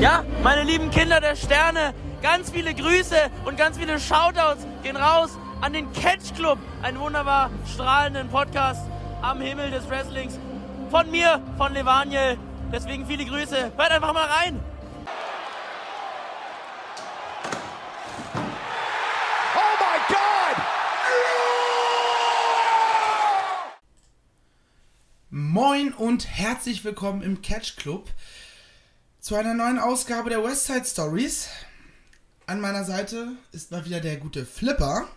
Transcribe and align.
Ja, 0.00 0.24
meine 0.42 0.62
lieben 0.62 0.90
Kinder 0.90 1.22
der 1.22 1.36
Sterne, 1.36 1.94
ganz 2.20 2.50
viele 2.50 2.74
Grüße 2.74 3.16
und 3.46 3.56
ganz 3.56 3.78
viele 3.78 3.98
Shoutouts 3.98 4.66
gehen 4.82 4.96
raus 4.96 5.30
an 5.62 5.72
den 5.72 5.90
Catch 5.94 6.34
Club, 6.36 6.58
einen 6.82 7.00
wunderbar 7.00 7.50
strahlenden 7.72 8.28
Podcast 8.28 8.82
am 9.22 9.40
Himmel 9.40 9.70
des 9.70 9.88
Wrestlings. 9.88 10.38
Von 10.90 11.10
mir, 11.10 11.40
von 11.56 11.72
Levaniel. 11.72 12.36
Deswegen 12.70 13.06
viele 13.06 13.24
Grüße. 13.24 13.72
Hört 13.74 13.90
einfach 13.90 14.12
mal 14.12 14.26
rein. 14.26 14.60
Oh 19.54 19.76
my 19.80 19.98
God! 20.08 20.62
Moin 25.30 25.94
und 25.94 26.28
herzlich 26.28 26.84
willkommen 26.84 27.22
im 27.22 27.40
Catch 27.40 27.76
Club 27.78 28.10
zu 29.26 29.34
einer 29.34 29.54
neuen 29.54 29.80
Ausgabe 29.80 30.30
der 30.30 30.44
Westside 30.44 30.84
Stories. 30.84 31.48
An 32.46 32.60
meiner 32.60 32.84
Seite 32.84 33.32
ist 33.50 33.72
mal 33.72 33.84
wieder 33.84 33.98
der 33.98 34.18
gute 34.18 34.46
Flipper. 34.46 35.08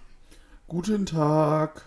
Guten 0.68 1.06
Tag. 1.06 1.86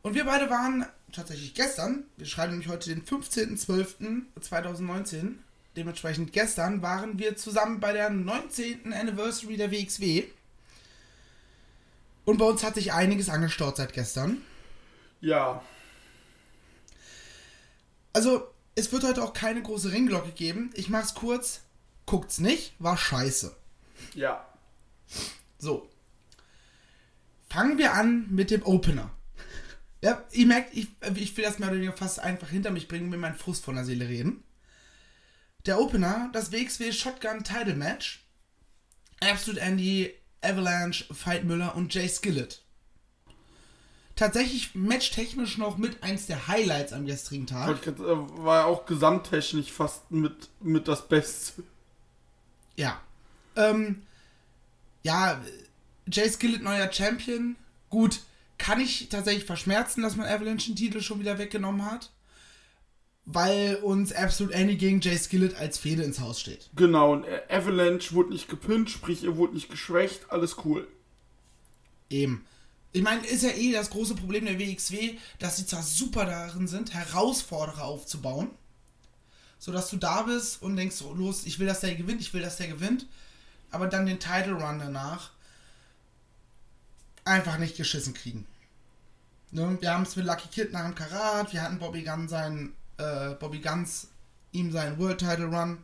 Und 0.00 0.14
wir 0.14 0.24
beide 0.24 0.48
waren 0.48 0.86
tatsächlich 1.12 1.52
gestern, 1.52 2.04
wir 2.16 2.24
schreiben 2.24 2.52
nämlich 2.52 2.70
heute 2.70 2.88
den 2.88 3.04
15.12.2019, 3.04 5.34
dementsprechend 5.76 6.32
gestern 6.32 6.80
waren 6.80 7.18
wir 7.18 7.36
zusammen 7.36 7.78
bei 7.78 7.92
der 7.92 8.08
19. 8.08 8.94
Anniversary 8.94 9.58
der 9.58 9.70
WXW. 9.70 10.24
Und 12.24 12.38
bei 12.38 12.46
uns 12.46 12.64
hat 12.64 12.76
sich 12.76 12.94
einiges 12.94 13.28
angestaut 13.28 13.76
seit 13.76 13.92
gestern. 13.92 14.40
Ja. 15.20 15.62
Also, 18.14 18.51
es 18.74 18.92
wird 18.92 19.04
heute 19.04 19.22
auch 19.22 19.32
keine 19.32 19.62
große 19.62 19.92
Ringglocke 19.92 20.32
geben. 20.32 20.70
Ich 20.74 20.88
mach's 20.88 21.14
kurz. 21.14 21.60
Guckt's 22.06 22.38
nicht, 22.38 22.74
war 22.78 22.96
scheiße. 22.96 23.54
Ja. 24.14 24.46
So. 25.58 25.88
Fangen 27.48 27.78
wir 27.78 27.94
an 27.94 28.26
mit 28.30 28.50
dem 28.50 28.64
Opener. 28.64 29.10
Ja, 30.02 30.24
ihr 30.32 30.46
merkt, 30.46 30.74
ich, 30.76 30.88
ich 31.14 31.36
will 31.36 31.44
das 31.44 31.58
mehr 31.58 31.68
oder 31.68 31.76
weniger 31.76 31.92
fast 31.92 32.18
einfach 32.18 32.48
hinter 32.48 32.70
mich 32.70 32.88
bringen 32.88 33.04
und 33.04 33.10
mir 33.10 33.18
meinen 33.18 33.36
Frust 33.36 33.64
von 33.64 33.76
der 33.76 33.84
Seele 33.84 34.08
reden. 34.08 34.42
Der 35.66 35.78
Opener, 35.78 36.30
das 36.32 36.50
WXW 36.50 36.90
Shotgun 36.90 37.44
Title 37.44 37.76
Match. 37.76 38.24
Absolute 39.20 39.60
Andy, 39.60 40.12
Avalanche, 40.40 41.04
Fight 41.14 41.44
Müller 41.44 41.76
und 41.76 41.94
Jay 41.94 42.08
Skillett. 42.08 42.61
Tatsächlich 44.22 44.76
matchtechnisch 44.76 45.58
noch 45.58 45.78
mit 45.78 46.04
eins 46.04 46.26
der 46.26 46.46
Highlights 46.46 46.92
am 46.92 47.06
gestrigen 47.06 47.48
Tag. 47.48 47.84
Äh, 47.88 47.92
War 47.98 48.66
auch 48.66 48.86
gesamttechnisch 48.86 49.72
fast 49.72 50.12
mit, 50.12 50.48
mit 50.60 50.86
das 50.86 51.08
Beste. 51.08 51.64
Ja. 52.76 53.00
Ähm, 53.56 54.02
ja, 55.02 55.42
Jay 56.06 56.30
Skillett 56.30 56.62
neuer 56.62 56.92
Champion. 56.92 57.56
Gut, 57.90 58.20
kann 58.58 58.80
ich 58.80 59.08
tatsächlich 59.08 59.44
verschmerzen, 59.44 60.02
dass 60.02 60.14
man 60.14 60.28
Avalanche 60.28 60.70
den 60.70 60.76
Titel 60.76 61.00
schon 61.00 61.18
wieder 61.18 61.38
weggenommen 61.38 61.84
hat. 61.84 62.12
Weil 63.24 63.74
uns 63.82 64.12
Absolute 64.12 64.56
Annie 64.56 64.76
gegen 64.76 65.00
Jay 65.00 65.18
Skillett 65.18 65.56
als 65.56 65.78
Fehde 65.78 66.04
ins 66.04 66.20
Haus 66.20 66.38
steht. 66.38 66.70
Genau, 66.76 67.14
und 67.14 67.24
äh, 67.24 67.40
Avalanche 67.48 68.12
wurde 68.12 68.30
nicht 68.30 68.48
gepinnt, 68.48 68.88
sprich, 68.88 69.24
ihr 69.24 69.36
wurde 69.36 69.54
nicht 69.54 69.68
geschwächt, 69.68 70.30
alles 70.30 70.58
cool. 70.64 70.86
Eben. 72.08 72.44
Ich 72.92 73.02
meine, 73.02 73.26
ist 73.26 73.42
ja 73.42 73.50
eh 73.50 73.72
das 73.72 73.90
große 73.90 74.14
Problem 74.14 74.44
der 74.44 74.58
WXW, 74.58 75.16
dass 75.38 75.56
sie 75.56 75.66
zwar 75.66 75.82
super 75.82 76.26
darin 76.26 76.68
sind, 76.68 76.92
Herausforderer 76.92 77.84
aufzubauen. 77.84 78.50
So 79.58 79.72
dass 79.72 79.88
du 79.88 79.96
da 79.96 80.22
bist 80.22 80.60
und 80.60 80.76
denkst, 80.76 80.96
so, 80.96 81.14
los, 81.14 81.46
ich 81.46 81.58
will, 81.58 81.66
dass 81.66 81.80
der 81.80 81.94
gewinnt, 81.94 82.20
ich 82.20 82.34
will, 82.34 82.42
dass 82.42 82.56
der 82.56 82.68
gewinnt. 82.68 83.06
Aber 83.70 83.86
dann 83.86 84.06
den 84.06 84.18
Title 84.18 84.54
Run 84.54 84.78
danach 84.78 85.30
einfach 87.24 87.58
nicht 87.58 87.76
geschissen 87.76 88.12
kriegen. 88.12 88.46
Ne? 89.52 89.78
Wir 89.80 89.92
haben 89.94 90.02
es 90.02 90.16
mit 90.16 90.26
Lucky 90.26 90.48
Kid 90.48 90.72
nach 90.72 90.84
dem 90.84 90.94
Karat, 90.94 91.52
wir 91.52 91.62
hatten 91.62 91.78
Bobby 91.78 92.02
Gunn 92.02 92.28
seinen, 92.28 92.74
äh, 92.98 93.30
Bobby 93.34 93.60
Guns, 93.60 94.08
ihm 94.50 94.72
seinen 94.72 94.98
World 94.98 95.18
Title 95.18 95.46
Run. 95.46 95.78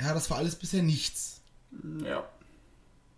Ja, 0.00 0.14
das 0.14 0.30
war 0.30 0.38
alles 0.38 0.54
bisher 0.54 0.82
nichts. 0.82 1.40
Ja. 2.02 2.26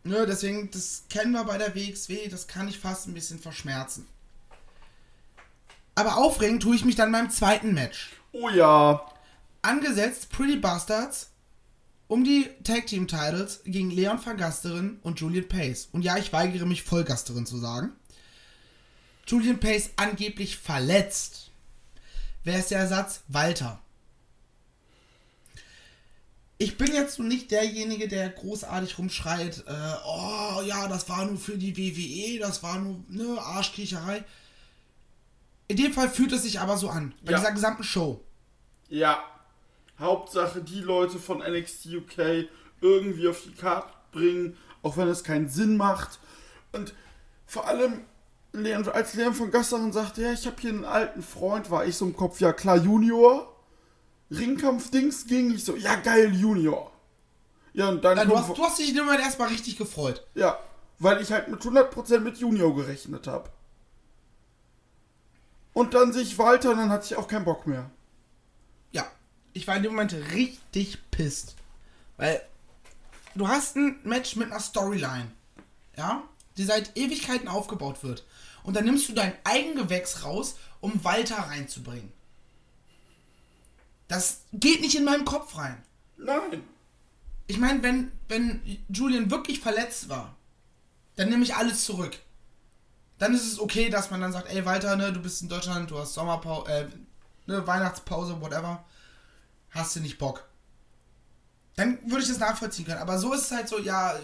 Ne, 0.03 0.27
deswegen, 0.27 0.71
das 0.71 1.05
kennen 1.11 1.33
wir 1.33 1.45
bei 1.45 1.59
der 1.59 1.75
WXW, 1.75 2.29
das 2.29 2.47
kann 2.47 2.69
ich 2.69 2.79
fast 2.79 3.07
ein 3.07 3.15
bisschen 3.15 3.39
verschmerzen. 3.39 4.07
Aber 5.95 6.17
aufregen 6.17 6.61
tue 6.61 6.77
ich 6.77 6.85
mich 6.85 6.97
dann 6.97 7.13
beim 7.13 7.31
zweiten 7.31 7.75
Match. 7.75 8.11
Oh 8.33 8.49
ja. 8.49 9.07
Angesetzt 9.63 10.31
Pretty 10.31 10.57
Bastards 10.57 11.31
um 12.11 12.25
die 12.25 12.49
Tag 12.65 12.87
Team 12.87 13.07
Titles 13.07 13.61
gegen 13.65 13.91
Leon 13.91 14.19
van 14.25 14.37
Gasteren 14.37 14.99
und 15.03 15.21
Julian 15.21 15.47
Pace. 15.47 15.89
Und 15.93 16.03
ja, 16.03 16.17
ich 16.17 16.33
weigere 16.33 16.67
mich 16.67 16.83
Vollgasterin 16.83 17.47
zu 17.47 17.59
sagen. 17.59 17.93
Julian 19.27 19.61
Pace 19.61 19.91
angeblich 19.95 20.57
verletzt. 20.57 21.53
Wer 22.43 22.59
ist 22.59 22.73
der 22.73 22.81
Ersatz? 22.81 23.21
Walter. 23.29 23.81
Ich 26.63 26.77
bin 26.77 26.93
jetzt 26.93 27.19
nicht 27.19 27.51
derjenige, 27.53 28.07
der 28.07 28.29
großartig 28.29 28.99
rumschreit, 28.99 29.65
äh, 29.67 29.73
oh 30.07 30.61
ja, 30.63 30.89
das 30.89 31.09
war 31.09 31.25
nur 31.25 31.39
für 31.39 31.57
die 31.57 31.75
WWE, 31.75 32.39
das 32.39 32.63
war 32.63 32.79
nur 32.79 33.03
ne 33.09 33.41
Arschkriecherei. 33.41 34.23
In 35.69 35.79
dem 35.79 35.95
Fall 35.95 36.11
fühlt 36.11 36.33
es 36.33 36.43
sich 36.43 36.61
aber 36.61 36.77
so 36.77 36.91
an, 36.91 37.15
bei 37.25 37.33
Ja. 37.33 37.39
dieser 37.39 37.53
gesamten 37.53 37.83
Show. 37.83 38.23
Ja. 38.91 39.23
Hauptsache, 39.99 40.61
die 40.61 40.81
Leute 40.81 41.19
von 41.19 41.39
NXT 41.39 41.87
UK 41.95 42.49
irgendwie 42.83 43.29
auf 43.29 43.41
die 43.43 43.55
Karte 43.55 43.95
bringen, 44.13 44.55
auch 44.83 44.99
wenn 44.99 45.09
es 45.09 45.25
keinen 45.25 45.49
Sinn 45.49 45.79
macht. 45.79 46.19
Und 46.73 46.93
vor 47.47 47.67
allem, 47.69 48.03
als 48.93 49.15
Leon 49.15 49.33
von 49.33 49.51
Gasteren 49.51 49.93
sagte, 49.95 50.21
ja, 50.23 50.33
ich 50.33 50.47
habe 50.47 50.57
hier 50.61 50.71
einen 50.71 50.85
alten 50.85 51.23
Freund, 51.23 51.71
war 51.71 51.87
ich 51.87 51.97
so 51.97 52.05
im 52.05 52.15
Kopf, 52.15 52.39
ja 52.39 52.53
klar, 52.53 52.77
Junior. 52.77 53.47
Ringkampf-Dings 54.31 55.27
ging 55.27 55.51
ich 55.53 55.65
so, 55.65 55.77
ja 55.77 55.97
geil, 55.97 56.33
Junior. 56.35 56.93
Ja, 57.73 57.89
und 57.89 58.05
dann 58.05 58.17
Ja, 58.17 58.25
du, 58.25 58.37
hast, 58.37 58.57
du 58.57 58.63
hast 58.63 58.79
dich 58.79 58.91
in 58.91 58.97
dem 58.97 59.05
Moment 59.05 59.23
erstmal 59.23 59.49
richtig 59.49 59.77
gefreut. 59.77 60.27
Ja, 60.35 60.59
weil 60.99 61.21
ich 61.21 61.33
halt 61.33 61.49
mit 61.49 61.61
100% 61.61 62.21
mit 62.21 62.39
Junior 62.39 62.75
gerechnet 62.75 63.27
habe. 63.27 63.51
Und 65.73 65.95
dann 65.95 66.13
sehe 66.13 66.23
ich 66.23 66.39
Walter 66.39 66.73
und 66.73 66.79
dann 66.79 66.91
hatte 66.91 67.07
ich 67.07 67.17
auch 67.17 67.29
keinen 67.29 67.45
Bock 67.45 67.67
mehr. 67.67 67.91
Ja, 68.93 69.07
ich 69.53 69.67
war 69.67 69.77
in 69.77 69.83
dem 69.83 69.93
Moment 69.93 70.15
richtig 70.35 70.99
pisst. 71.11 71.55
Weil 72.17 72.43
du 73.35 73.49
hast 73.49 73.77
ein 73.77 73.99
Match 74.05 74.37
mit 74.37 74.51
einer 74.51 74.61
Storyline, 74.61 75.31
ja, 75.97 76.23
die 76.57 76.65
seit 76.65 76.97
Ewigkeiten 76.97 77.49
aufgebaut 77.49 78.03
wird. 78.03 78.25
Und 78.63 78.77
dann 78.77 78.85
nimmst 78.85 79.09
du 79.09 79.15
dein 79.15 79.33
Eigengewächs 79.45 80.25
raus, 80.25 80.57
um 80.81 81.03
Walter 81.05 81.37
reinzubringen. 81.37 82.13
Das 84.11 84.41
geht 84.53 84.81
nicht 84.81 84.97
in 84.97 85.05
meinem 85.05 85.25
Kopf 85.25 85.57
rein. 85.57 85.81
Nein. 86.17 86.65
Ich 87.47 87.59
meine, 87.59 87.81
wenn, 87.85 88.11
wenn 88.27 88.61
Julian 88.89 89.31
wirklich 89.31 89.61
verletzt 89.61 90.09
war, 90.09 90.35
dann 91.15 91.29
nehme 91.29 91.45
ich 91.45 91.55
alles 91.55 91.85
zurück. 91.85 92.19
Dann 93.19 93.35
ist 93.35 93.47
es 93.47 93.61
okay, 93.61 93.89
dass 93.89 94.11
man 94.11 94.21
dann 94.21 94.33
sagt, 94.33 94.53
ey 94.53 94.65
Walter, 94.65 94.97
ne, 94.97 95.13
du 95.13 95.21
bist 95.21 95.43
in 95.43 95.49
Deutschland, 95.49 95.93
du 95.93 95.99
hast 96.01 96.15
Sommerpause, 96.15 96.69
äh, 96.73 96.89
ne, 97.47 97.65
Weihnachtspause, 97.65 98.41
whatever. 98.41 98.85
Hast 99.71 99.95
du 99.95 100.01
nicht 100.01 100.19
Bock. 100.19 100.45
Dann 101.77 102.01
würde 102.11 102.23
ich 102.23 102.29
das 102.29 102.39
nachvollziehen 102.39 102.87
können. 102.87 102.99
Aber 102.99 103.17
so 103.17 103.33
ist 103.33 103.43
es 103.43 103.51
halt 103.53 103.69
so, 103.69 103.79
ja, 103.79 104.19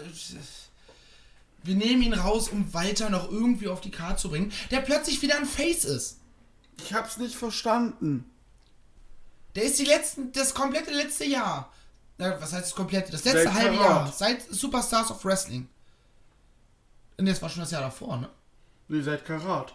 wir 1.63 1.75
nehmen 1.75 2.01
ihn 2.01 2.13
raus, 2.13 2.49
um 2.49 2.73
Walter 2.73 3.09
noch 3.09 3.31
irgendwie 3.31 3.69
auf 3.69 3.79
die 3.79 3.91
Karte 3.91 4.21
zu 4.21 4.29
bringen, 4.31 4.51
der 4.69 4.81
plötzlich 4.81 5.21
wieder 5.21 5.37
ein 5.37 5.45
Face 5.45 5.85
ist. 5.85 6.17
Ich 6.77 6.93
hab's 6.93 7.15
nicht 7.15 7.35
verstanden. 7.35 8.29
Der 9.57 9.63
ist 9.63 9.79
die 9.79 9.85
letzten, 9.85 10.31
das 10.33 10.53
komplette 10.53 10.91
letzte 10.91 11.25
Jahr. 11.25 11.73
Na, 12.19 12.39
was 12.39 12.53
heißt 12.53 12.65
das 12.65 12.75
komplette? 12.75 13.11
Das 13.11 13.25
letzte 13.25 13.45
Seit 13.45 13.53
halbe. 13.55 13.75
Jahr. 13.77 14.13
Seit 14.15 14.43
Superstars 14.43 15.09
of 15.09 15.25
Wrestling. 15.25 15.67
Und 17.17 17.25
das 17.25 17.41
war 17.41 17.49
schon 17.49 17.61
das 17.61 17.71
Jahr 17.71 17.81
davor, 17.81 18.17
ne? 18.17 18.29
Nee, 18.87 19.01
seit 19.01 19.25
Karat. 19.25 19.73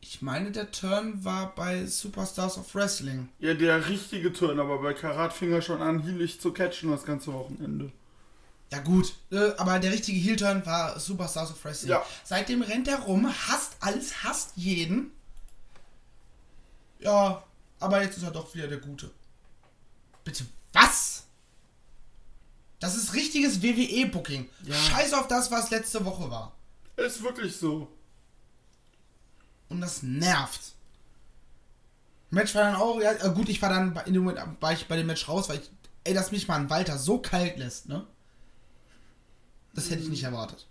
Ich 0.00 0.22
meine, 0.22 0.50
der 0.50 0.70
Turn 0.70 1.22
war 1.26 1.54
bei 1.54 1.84
Superstars 1.84 2.56
of 2.56 2.74
Wrestling. 2.74 3.28
Ja, 3.38 3.52
der 3.52 3.86
richtige 3.86 4.32
Turn, 4.32 4.60
aber 4.60 4.78
bei 4.78 4.94
Karat 4.94 5.34
fing 5.34 5.52
er 5.52 5.60
schon 5.60 5.82
an, 5.82 6.00
hielig 6.00 6.40
zu 6.40 6.52
catchen 6.52 6.90
das 6.90 7.04
ganze 7.04 7.34
Wochenende. 7.34 7.92
Ja 8.72 8.78
gut, 8.78 9.12
äh, 9.30 9.50
aber 9.58 9.78
der 9.78 9.92
richtige 9.92 10.18
Heel-Turn 10.18 10.64
war 10.64 10.98
Superstars 10.98 11.50
of 11.50 11.62
Wrestling. 11.62 11.90
Ja. 11.90 12.06
Seitdem 12.24 12.62
rennt 12.62 12.88
er 12.88 13.00
rum, 13.00 13.28
hasst 13.28 13.76
alles, 13.80 14.24
hasst 14.24 14.52
jeden. 14.56 15.10
Ja, 16.98 17.42
aber 17.80 18.02
jetzt 18.02 18.16
ist 18.16 18.22
er 18.22 18.30
doch 18.30 18.54
wieder 18.54 18.68
der 18.68 18.78
Gute. 18.78 19.10
Bitte, 20.24 20.44
was? 20.72 21.24
Das 22.80 22.96
ist 22.96 23.14
richtiges 23.14 23.62
WWE-Booking. 23.62 24.48
Scheiß 24.70 25.14
auf 25.14 25.28
das, 25.28 25.50
was 25.50 25.70
letzte 25.70 26.04
Woche 26.04 26.30
war. 26.30 26.52
Ist 26.96 27.22
wirklich 27.22 27.56
so. 27.56 27.88
Und 29.68 29.80
das 29.80 30.02
nervt. 30.02 30.60
Match 32.30 32.54
war 32.54 32.62
dann 32.62 32.76
auch, 32.76 33.00
ja, 33.00 33.12
äh, 33.12 33.30
gut, 33.34 33.48
ich 33.48 33.60
war 33.62 33.68
dann 33.70 33.94
bei- 33.94 34.02
in 34.04 34.14
dem 34.14 34.24
Moment 34.24 34.60
war 34.60 34.72
ich 34.72 34.86
bei 34.88 34.96
dem 34.96 35.06
Match 35.06 35.28
raus, 35.28 35.48
weil 35.48 35.60
ich, 35.60 35.70
ey, 36.04 36.12
dass 36.14 36.32
mich 36.32 36.48
mal 36.48 36.56
ein 36.56 36.70
Walter 36.70 36.98
so 36.98 37.18
kalt 37.18 37.56
lässt, 37.58 37.88
ne? 37.88 38.06
Das 39.74 39.90
hätte 39.90 40.02
ich 40.02 40.08
nicht 40.08 40.22
erwartet. 40.24 40.66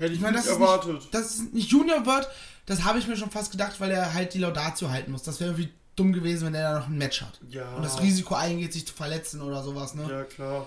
Hätte 0.00 0.12
ich, 0.12 0.18
Ich 0.18 0.20
meine, 0.22 0.38
nicht 0.38 0.46
das 0.48 0.54
ist 0.54 0.60
erwartet. 0.60 0.94
nicht, 0.94 1.14
dass 1.14 1.34
es 1.34 1.52
nicht 1.52 1.70
Junior 1.70 2.06
wird, 2.06 2.28
das 2.66 2.84
habe 2.84 2.98
ich 2.98 3.06
mir 3.06 3.16
schon 3.16 3.30
fast 3.30 3.52
gedacht, 3.52 3.78
weil 3.80 3.90
er 3.90 4.14
halt 4.14 4.32
die 4.32 4.38
Laudatio 4.38 4.88
halten 4.88 5.12
muss. 5.12 5.22
Das 5.22 5.40
wäre 5.40 5.50
irgendwie 5.50 5.72
dumm 5.94 6.12
gewesen, 6.14 6.46
wenn 6.46 6.54
er 6.54 6.72
da 6.72 6.78
noch 6.80 6.86
ein 6.88 6.96
Match 6.96 7.20
hat. 7.20 7.38
Ja. 7.50 7.74
Und 7.74 7.84
das 7.84 8.00
Risiko 8.00 8.34
eingeht, 8.34 8.72
sich 8.72 8.86
zu 8.86 8.94
verletzen 8.94 9.42
oder 9.42 9.62
sowas, 9.62 9.94
ne? 9.94 10.08
ja, 10.08 10.24
klar. 10.24 10.66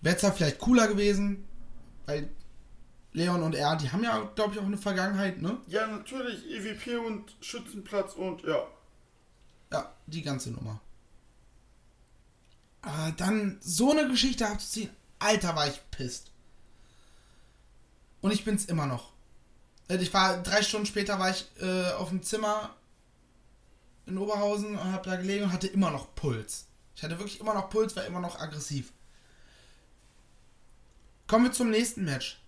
Wäre 0.00 0.16
zwar 0.16 0.32
vielleicht 0.32 0.58
cooler 0.58 0.88
gewesen, 0.88 1.46
weil 2.06 2.28
Leon 3.12 3.42
und 3.42 3.54
er, 3.54 3.76
die 3.76 3.90
haben 3.92 4.02
ja, 4.02 4.18
glaube 4.34 4.54
ich, 4.54 4.58
auch 4.60 4.64
eine 4.64 4.78
Vergangenheit, 4.78 5.40
ne? 5.40 5.58
Ja, 5.68 5.86
natürlich. 5.86 6.50
EVP 6.50 6.96
und 6.96 7.36
Schützenplatz 7.40 8.14
und 8.14 8.42
ja. 8.42 8.66
Ja, 9.72 9.92
die 10.06 10.22
ganze 10.22 10.50
Nummer. 10.50 10.80
Aber 12.82 13.12
dann 13.16 13.58
so 13.60 13.90
eine 13.92 14.08
Geschichte 14.08 14.48
abzuziehen, 14.48 14.90
Alter, 15.18 15.54
war 15.54 15.68
ich 15.68 15.80
pisst. 15.90 16.29
Und 18.20 18.32
ich 18.32 18.44
bin's 18.44 18.66
immer 18.66 18.86
noch. 18.86 19.12
Äh, 19.88 19.96
Ich 19.96 20.12
war 20.12 20.42
drei 20.42 20.62
Stunden 20.62 20.86
später 20.86 21.18
war 21.18 21.30
ich 21.30 21.46
äh, 21.60 21.92
auf 21.92 22.10
dem 22.10 22.22
Zimmer 22.22 22.74
in 24.06 24.18
Oberhausen 24.18 24.76
und 24.76 24.92
hab 24.92 25.02
da 25.04 25.16
gelegen 25.16 25.44
und 25.44 25.52
hatte 25.52 25.68
immer 25.68 25.90
noch 25.90 26.14
Puls. 26.14 26.66
Ich 26.96 27.02
hatte 27.02 27.18
wirklich 27.18 27.40
immer 27.40 27.54
noch 27.54 27.70
Puls, 27.70 27.96
war 27.96 28.04
immer 28.04 28.20
noch 28.20 28.38
aggressiv. 28.38 28.92
Kommen 31.26 31.44
wir 31.46 31.52
zum 31.52 31.70
nächsten 31.70 32.04
Match. 32.04 32.40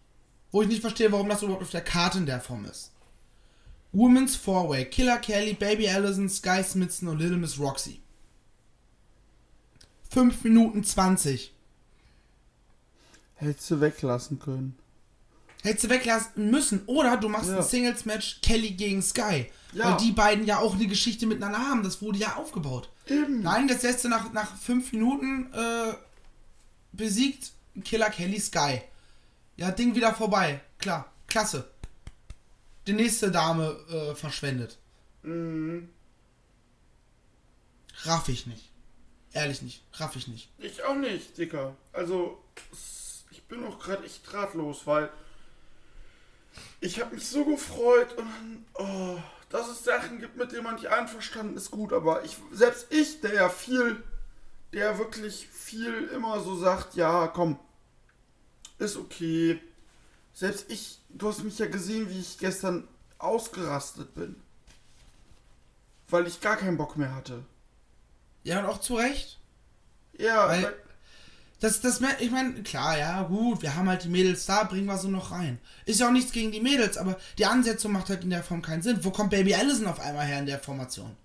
Wo 0.50 0.60
ich 0.60 0.68
nicht 0.68 0.82
verstehe, 0.82 1.10
warum 1.12 1.28
das 1.28 1.42
überhaupt 1.42 1.62
auf 1.62 1.70
der 1.70 1.84
Karte 1.84 2.18
in 2.18 2.26
der 2.26 2.40
Form 2.40 2.64
ist. 2.66 2.90
Women's 3.92 4.36
Four-Way. 4.36 4.86
Killer 4.86 5.18
Kelly, 5.18 5.54
Baby 5.54 5.88
Allison, 5.88 6.28
Sky 6.28 6.62
Smithson 6.62 7.08
und 7.08 7.18
Little 7.18 7.38
Miss 7.38 7.58
Roxy. 7.58 8.02
5 10.10 10.44
Minuten 10.44 10.84
20. 10.84 11.54
Hättest 13.36 13.70
du 13.70 13.80
weglassen 13.80 14.38
können. 14.38 14.76
Hättest 15.62 15.84
du 15.84 15.88
weglassen 15.90 16.50
müssen. 16.50 16.82
Oder 16.86 17.16
du 17.16 17.28
machst 17.28 17.48
Ja. 17.50 17.58
ein 17.58 17.62
Singles-Match 17.62 18.40
Kelly 18.42 18.72
gegen 18.72 19.00
Sky. 19.02 19.50
Ja. 19.72 19.90
Weil 19.92 19.96
die 19.98 20.12
beiden 20.12 20.44
ja 20.44 20.58
auch 20.58 20.74
eine 20.74 20.86
Geschichte 20.86 21.24
miteinander 21.26 21.58
haben. 21.58 21.82
Das 21.82 22.02
wurde 22.02 22.18
ja 22.18 22.36
aufgebaut. 22.36 22.90
Eben. 23.06 23.42
Nein, 23.42 23.68
das 23.68 23.82
lässt 23.82 24.04
du 24.04 24.08
nach, 24.08 24.32
nach 24.32 24.54
5 24.56 24.92
Minuten 24.92 25.52
äh, 25.52 25.94
besiegt 26.92 27.52
Killer 27.84 28.10
Kelly 28.10 28.38
Sky. 28.40 28.82
Ja, 29.56 29.70
Ding 29.70 29.94
wieder 29.94 30.14
vorbei. 30.14 30.60
Klar, 30.78 31.10
klasse. 31.28 31.70
Die 32.86 32.92
nächste 32.92 33.30
Dame 33.30 33.76
äh, 33.90 34.14
verschwendet. 34.14 34.78
Mhm. 35.22 35.88
Raff 38.04 38.28
ich 38.28 38.46
nicht. 38.46 38.68
Ehrlich 39.32 39.62
nicht. 39.62 39.82
Raff 39.94 40.16
ich 40.16 40.26
nicht. 40.28 40.50
Ich 40.58 40.82
auch 40.84 40.96
nicht, 40.96 41.38
Dicker. 41.38 41.74
Also, 41.92 42.42
ich 43.30 43.42
bin 43.44 43.64
auch 43.64 43.78
gerade 43.78 44.04
echt 44.04 44.32
ratlos, 44.34 44.82
weil 44.86 45.08
ich 46.80 47.00
habe 47.00 47.14
mich 47.14 47.26
so 47.26 47.44
gefreut 47.44 48.12
und 48.18 48.26
dann, 48.26 48.64
oh, 48.74 49.18
dass 49.48 49.68
es 49.68 49.84
Sachen 49.84 50.18
gibt, 50.18 50.36
mit 50.36 50.52
denen 50.52 50.64
man 50.64 50.74
nicht 50.74 50.88
einverstanden 50.88 51.56
ist, 51.56 51.70
gut, 51.70 51.92
aber 51.92 52.24
ich, 52.24 52.36
selbst 52.52 52.86
ich, 52.90 53.20
der 53.20 53.34
ja 53.34 53.48
viel, 53.48 54.02
der 54.72 54.98
wirklich 54.98 55.48
viel 55.48 56.04
immer 56.08 56.40
so 56.40 56.56
sagt, 56.56 56.94
ja, 56.94 57.26
komm, 57.28 57.58
ist 58.78 58.96
okay. 58.96 59.60
Selbst 60.34 60.70
ich, 60.70 60.98
du 61.10 61.28
hast 61.28 61.44
mich 61.44 61.58
ja 61.58 61.66
gesehen, 61.66 62.08
wie 62.08 62.18
ich 62.20 62.38
gestern 62.38 62.88
ausgerastet 63.18 64.14
bin. 64.14 64.40
Weil 66.08 66.26
ich 66.26 66.40
gar 66.40 66.56
keinen 66.56 66.76
Bock 66.78 66.96
mehr 66.96 67.14
hatte. 67.14 67.44
Ja, 68.44 68.60
und 68.60 68.66
auch 68.66 68.80
zu 68.80 68.96
Recht. 68.96 69.38
Ja, 70.18 70.48
Weil- 70.48 70.62
weil- 70.64 70.81
Das, 71.62 71.80
das, 71.80 72.00
ich 72.18 72.30
meine, 72.32 72.54
klar, 72.64 72.98
ja, 72.98 73.22
gut, 73.22 73.62
wir 73.62 73.76
haben 73.76 73.88
halt 73.88 74.02
die 74.02 74.08
Mädels 74.08 74.46
da, 74.46 74.64
bringen 74.64 74.86
wir 74.86 74.98
so 74.98 75.06
noch 75.06 75.30
rein. 75.30 75.60
Ist 75.84 76.00
ja 76.00 76.08
auch 76.08 76.12
nichts 76.12 76.32
gegen 76.32 76.50
die 76.50 76.60
Mädels, 76.60 76.98
aber 76.98 77.16
die 77.38 77.46
Ansetzung 77.46 77.92
macht 77.92 78.08
halt 78.08 78.24
in 78.24 78.30
der 78.30 78.42
Form 78.42 78.62
keinen 78.62 78.82
Sinn. 78.82 79.04
Wo 79.04 79.12
kommt 79.12 79.30
Baby 79.30 79.54
Allison 79.54 79.86
auf 79.86 80.00
einmal 80.00 80.26
her 80.26 80.40
in 80.40 80.46
der 80.46 80.58
Formation? 80.58 81.16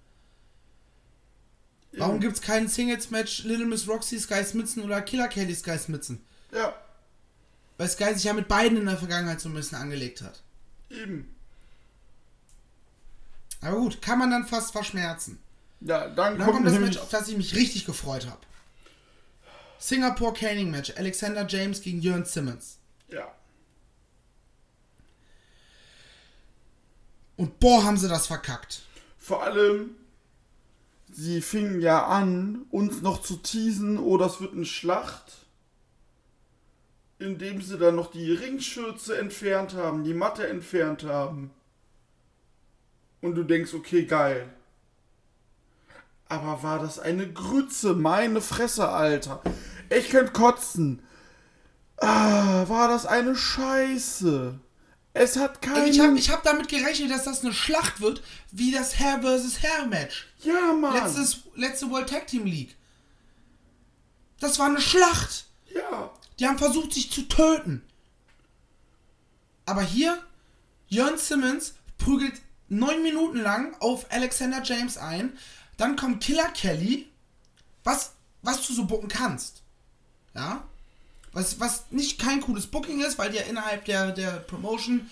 Warum 1.93 2.19
gibt's 2.19 2.39
keinen 2.39 2.67
Singles-Match 2.67 3.45
Little 3.45 3.65
Miss 3.65 3.87
Roxy, 3.87 4.19
Sky 4.19 4.43
Smithson 4.43 4.83
oder 4.83 5.01
Killer 5.01 5.27
Kelly 5.27 5.55
Sky 5.55 5.79
Smithson? 5.79 6.21
ja, 6.53 6.71
Weil 7.79 7.89
Sky 7.89 8.13
sich 8.13 8.25
ja 8.25 8.33
mit 8.33 8.47
beiden 8.47 8.77
in 8.77 8.85
der 8.85 8.97
Vergangenheit 8.97 9.41
so 9.41 9.49
ein 9.49 9.55
bisschen 9.55 9.79
angelegt 9.79 10.21
hat. 10.21 10.43
eben. 10.91 11.33
Aber 13.61 13.77
gut, 13.77 14.03
kann 14.03 14.19
man 14.19 14.29
dann 14.29 14.45
fast 14.45 14.71
verschmerzen. 14.71 15.39
Ja, 15.81 16.09
dann, 16.09 16.15
dann 16.15 16.37
kommt, 16.37 16.51
kommt 16.57 16.67
das 16.67 16.77
Match, 16.77 16.97
auf 16.99 17.09
das 17.09 17.27
ich 17.27 17.37
mich 17.37 17.55
richtig 17.55 17.85
gefreut 17.87 18.27
habe. 18.27 18.41
Singapore 19.79 20.33
Caning 20.33 20.71
Match. 20.71 20.93
Alexander 20.97 21.45
James 21.47 21.81
gegen 21.81 22.01
Jörn 22.01 22.25
Simmons. 22.25 22.79
Ja, 23.09 23.31
Und 27.37 27.59
boah, 27.59 27.83
haben 27.83 27.97
sie 27.97 28.09
das 28.09 28.27
verkackt. 28.27 28.81
vor 29.19 29.43
allem, 29.43 29.91
sie 31.11 31.41
fingen 31.41 31.81
ja 31.81 32.05
an, 32.07 32.65
uns 32.71 33.01
noch 33.01 33.21
zu 33.21 33.37
teasen, 33.37 33.99
oh, 33.99 34.17
das 34.17 34.41
wird 34.41 34.53
eine 34.53 34.65
Schlacht. 34.65 35.45
Indem 37.19 37.61
sie 37.61 37.77
dann 37.77 37.95
noch 37.95 38.11
die 38.11 38.31
Ringschürze 38.31 39.17
entfernt 39.17 39.73
haben, 39.73 40.03
die 40.03 40.13
Matte 40.13 40.47
entfernt 40.47 41.03
haben. 41.03 41.51
Und 43.21 43.35
du 43.35 43.43
denkst, 43.43 43.73
okay, 43.73 44.05
geil. 44.05 44.51
Aber 46.29 46.61
war 46.63 46.79
das 46.79 46.99
eine 46.99 47.31
Grütze, 47.31 47.93
meine 47.93 48.41
Fresse, 48.41 48.89
Alter. 48.89 49.41
Ich 49.89 50.09
könnte 50.09 50.33
kotzen. 50.33 51.01
Ah, 51.97 52.67
war 52.67 52.87
das 52.89 53.05
eine 53.05 53.35
Scheiße. 53.35 54.59
Es 55.13 55.37
hat 55.37 55.61
keinen... 55.61 55.87
Ich 55.87 55.99
habe 55.99 56.17
ich 56.17 56.29
hab 56.29 56.43
damit 56.43 56.67
gerechnet, 56.67 57.09
dass 57.09 57.23
das 57.23 57.43
eine 57.43 57.53
Schlacht 57.53 58.01
wird, 58.01 58.21
wie 58.51 58.71
das 58.71 58.99
Hair 58.99 59.21
vs. 59.21 59.63
Hair 59.63 59.87
Match. 59.87 60.27
Ja, 60.43 60.73
Mann. 60.73 60.93
Letztes, 60.93 61.39
letzte 61.55 61.89
World 61.89 62.09
Tag 62.09 62.27
Team 62.27 62.45
League. 62.45 62.75
Das 64.39 64.59
war 64.59 64.67
eine 64.67 64.81
Schlacht. 64.81 65.45
Ja. 65.73 66.11
Die 66.39 66.47
haben 66.47 66.59
versucht, 66.59 66.93
sich 66.93 67.11
zu 67.11 67.23
töten. 67.23 67.83
Aber 69.65 69.81
hier, 69.81 70.21
Jörn 70.87 71.17
Simmons 71.17 71.73
prügelt 71.97 72.33
neun 72.69 73.01
Minuten 73.01 73.41
lang 73.41 73.75
auf 73.79 74.05
Alexander 74.11 74.61
James 74.63 74.97
ein. 74.97 75.37
Dann 75.77 75.95
kommt 75.95 76.23
Killer 76.23 76.49
Kelly, 76.49 77.07
was, 77.83 78.13
was 78.41 78.65
du 78.67 78.73
so 78.73 78.85
bucken 78.85 79.07
kannst. 79.09 79.61
Ja? 80.33 80.63
Was, 81.33 81.59
was 81.59 81.85
nicht 81.91 82.19
kein 82.19 82.41
cooles 82.41 82.67
Booking 82.67 82.99
ist, 83.01 83.17
weil 83.17 83.29
die 83.31 83.37
ja 83.37 83.43
innerhalb 83.43 83.85
der, 83.85 84.11
der 84.11 84.31
Promotion 84.39 85.09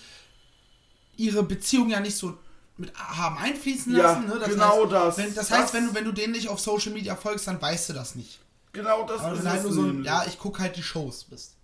ihre 1.16 1.42
Beziehung 1.42 1.88
ja 1.90 2.00
nicht 2.00 2.16
so 2.16 2.36
mit 2.76 2.92
haben 2.94 3.38
einfließen 3.38 3.94
Ja, 3.96 4.02
lassen. 4.02 4.26
Ne? 4.26 4.38
genau 4.46 4.82
heißt, 4.82 4.92
das. 4.92 5.16
Wenn, 5.18 5.34
das 5.34 5.48
Das- 5.48 5.58
heißt, 5.58 5.74
wenn 5.74 5.86
du, 5.86 5.94
wenn 5.94 6.04
du 6.04 6.12
denen 6.12 6.32
nicht 6.32 6.48
auf 6.48 6.60
Social 6.60 6.92
Media 6.92 7.16
folgst, 7.16 7.46
dann 7.46 7.60
weißt 7.62 7.88
du 7.88 7.92
das 7.94 8.14
nicht. 8.16 8.40
Genau 8.72 9.06
das 9.06 9.22
Aber 9.22 9.34
ist 9.38 9.46
halt 9.46 9.62
nur 9.62 9.72
so, 9.72 9.82
ein, 9.82 10.04
ja, 10.04 10.26
ich 10.26 10.38
gucke 10.38 10.60
halt 10.60 10.76
die 10.76 10.82
Shows 10.82 11.24
bist. 11.24 11.54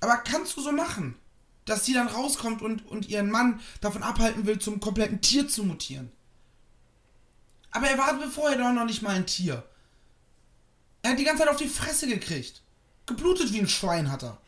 Aber 0.00 0.16
kannst 0.18 0.56
du 0.56 0.60
so 0.62 0.70
machen, 0.70 1.16
dass 1.64 1.84
sie 1.84 1.92
dann 1.94 2.06
rauskommt 2.06 2.62
und, 2.62 2.86
und 2.86 3.08
ihren 3.08 3.30
Mann 3.30 3.60
davon 3.80 4.02
abhalten 4.04 4.46
will, 4.46 4.58
zum 4.60 4.78
kompletten 4.80 5.20
Tier 5.20 5.48
zu 5.48 5.64
mutieren? 5.64 6.12
Aber 7.70 7.88
er 7.88 7.98
war 7.98 8.18
vorher 8.30 8.58
doch 8.58 8.72
noch 8.72 8.84
nicht 8.84 9.02
mal 9.02 9.14
ein 9.14 9.26
Tier. 9.26 9.62
Er 11.02 11.12
hat 11.12 11.18
die 11.18 11.24
ganze 11.24 11.42
Zeit 11.42 11.50
auf 11.50 11.56
die 11.56 11.68
Fresse 11.68 12.06
gekriegt. 12.06 12.62
Geblutet 13.06 13.52
wie 13.52 13.60
ein 13.60 13.68
Schwein 13.68 14.10
hat 14.10 14.22
er. 14.22 14.38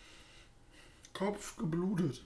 Kopf 1.13 1.57
geblutet. 1.57 2.23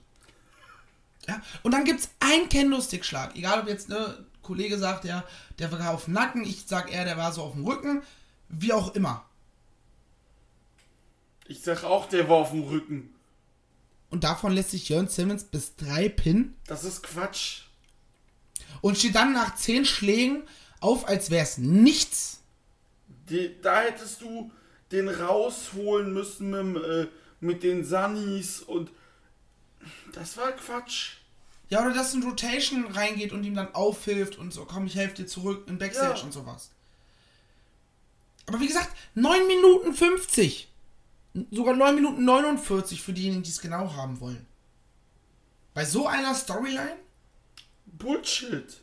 Ja? 1.27 1.41
Und 1.63 1.71
dann 1.71 1.85
gibt's 1.85 2.09
einen 2.19 2.49
Kendo-Stick-Schlag. 2.49 3.35
Egal, 3.35 3.61
ob 3.61 3.67
jetzt 3.67 3.89
ne 3.89 4.25
Kollege 4.41 4.77
sagt, 4.77 5.05
ja, 5.05 5.23
der 5.59 5.71
war 5.71 5.91
auf 5.91 6.05
dem 6.05 6.13
Nacken, 6.13 6.43
ich 6.43 6.63
sag 6.65 6.91
eher, 6.91 7.05
der 7.05 7.17
war 7.17 7.31
so 7.33 7.43
auf 7.43 7.53
dem 7.53 7.65
Rücken. 7.65 8.01
Wie 8.49 8.71
auch 8.71 8.95
immer. 8.95 9.25
Ich 11.47 11.61
sag 11.61 11.83
auch, 11.83 12.07
der 12.07 12.29
war 12.29 12.37
auf 12.37 12.51
dem 12.51 12.63
Rücken. 12.63 13.13
Und 14.09 14.23
davon 14.23 14.53
lässt 14.53 14.71
sich 14.71 14.87
Jörn 14.87 15.09
Simmons 15.09 15.43
bis 15.43 15.75
drei 15.75 16.07
pinnen. 16.07 16.55
Das 16.65 16.83
ist 16.85 17.03
Quatsch. 17.03 17.63
und 18.81 18.97
steht 18.97 19.15
dann 19.15 19.33
nach 19.33 19.55
zehn 19.55 19.85
Schlägen 19.85 20.43
auf, 20.79 21.07
als 21.07 21.29
wäre 21.29 21.43
es 21.43 21.57
nichts. 21.57 22.41
Die, 23.29 23.55
da 23.61 23.81
hättest 23.81 24.21
du 24.21 24.51
den 24.91 25.09
rausholen 25.09 26.13
müssen 26.13 26.49
mit, 26.73 26.83
äh, 26.83 27.07
mit 27.39 27.63
den 27.63 27.83
Sunnies 27.85 28.61
und 28.61 28.89
das 30.13 30.37
war 30.37 30.51
Quatsch. 30.53 31.17
Ja, 31.69 31.81
oder 31.81 31.93
dass 31.93 32.13
ein 32.13 32.23
Rotation 32.23 32.85
reingeht 32.87 33.33
und 33.33 33.43
ihm 33.43 33.55
dann 33.55 33.73
aufhilft 33.75 34.37
und 34.37 34.53
so, 34.53 34.63
komm, 34.65 34.87
ich 34.87 34.95
helfe 34.95 35.15
dir 35.15 35.27
zurück 35.27 35.65
in 35.67 35.77
Backstage 35.77 36.19
Ja. 36.19 36.23
und 36.25 36.31
sowas. 36.31 36.71
Aber 38.45 38.59
wie 38.61 38.67
gesagt, 38.67 38.95
9 39.15 39.45
Minuten 39.47 39.93
50. 39.93 40.69
Sogar 41.51 41.75
9 41.75 41.93
Minuten 41.95 42.23
49 42.23 43.01
für 43.01 43.11
diejenigen, 43.11 43.43
die 43.43 43.49
es 43.49 43.59
genau 43.59 43.93
haben 43.93 44.19
wollen. 44.21 44.45
Bei 45.73 45.83
so 45.83 46.07
einer 46.07 46.33
Storyline? 46.33 46.95
Bullshit. 47.85 48.81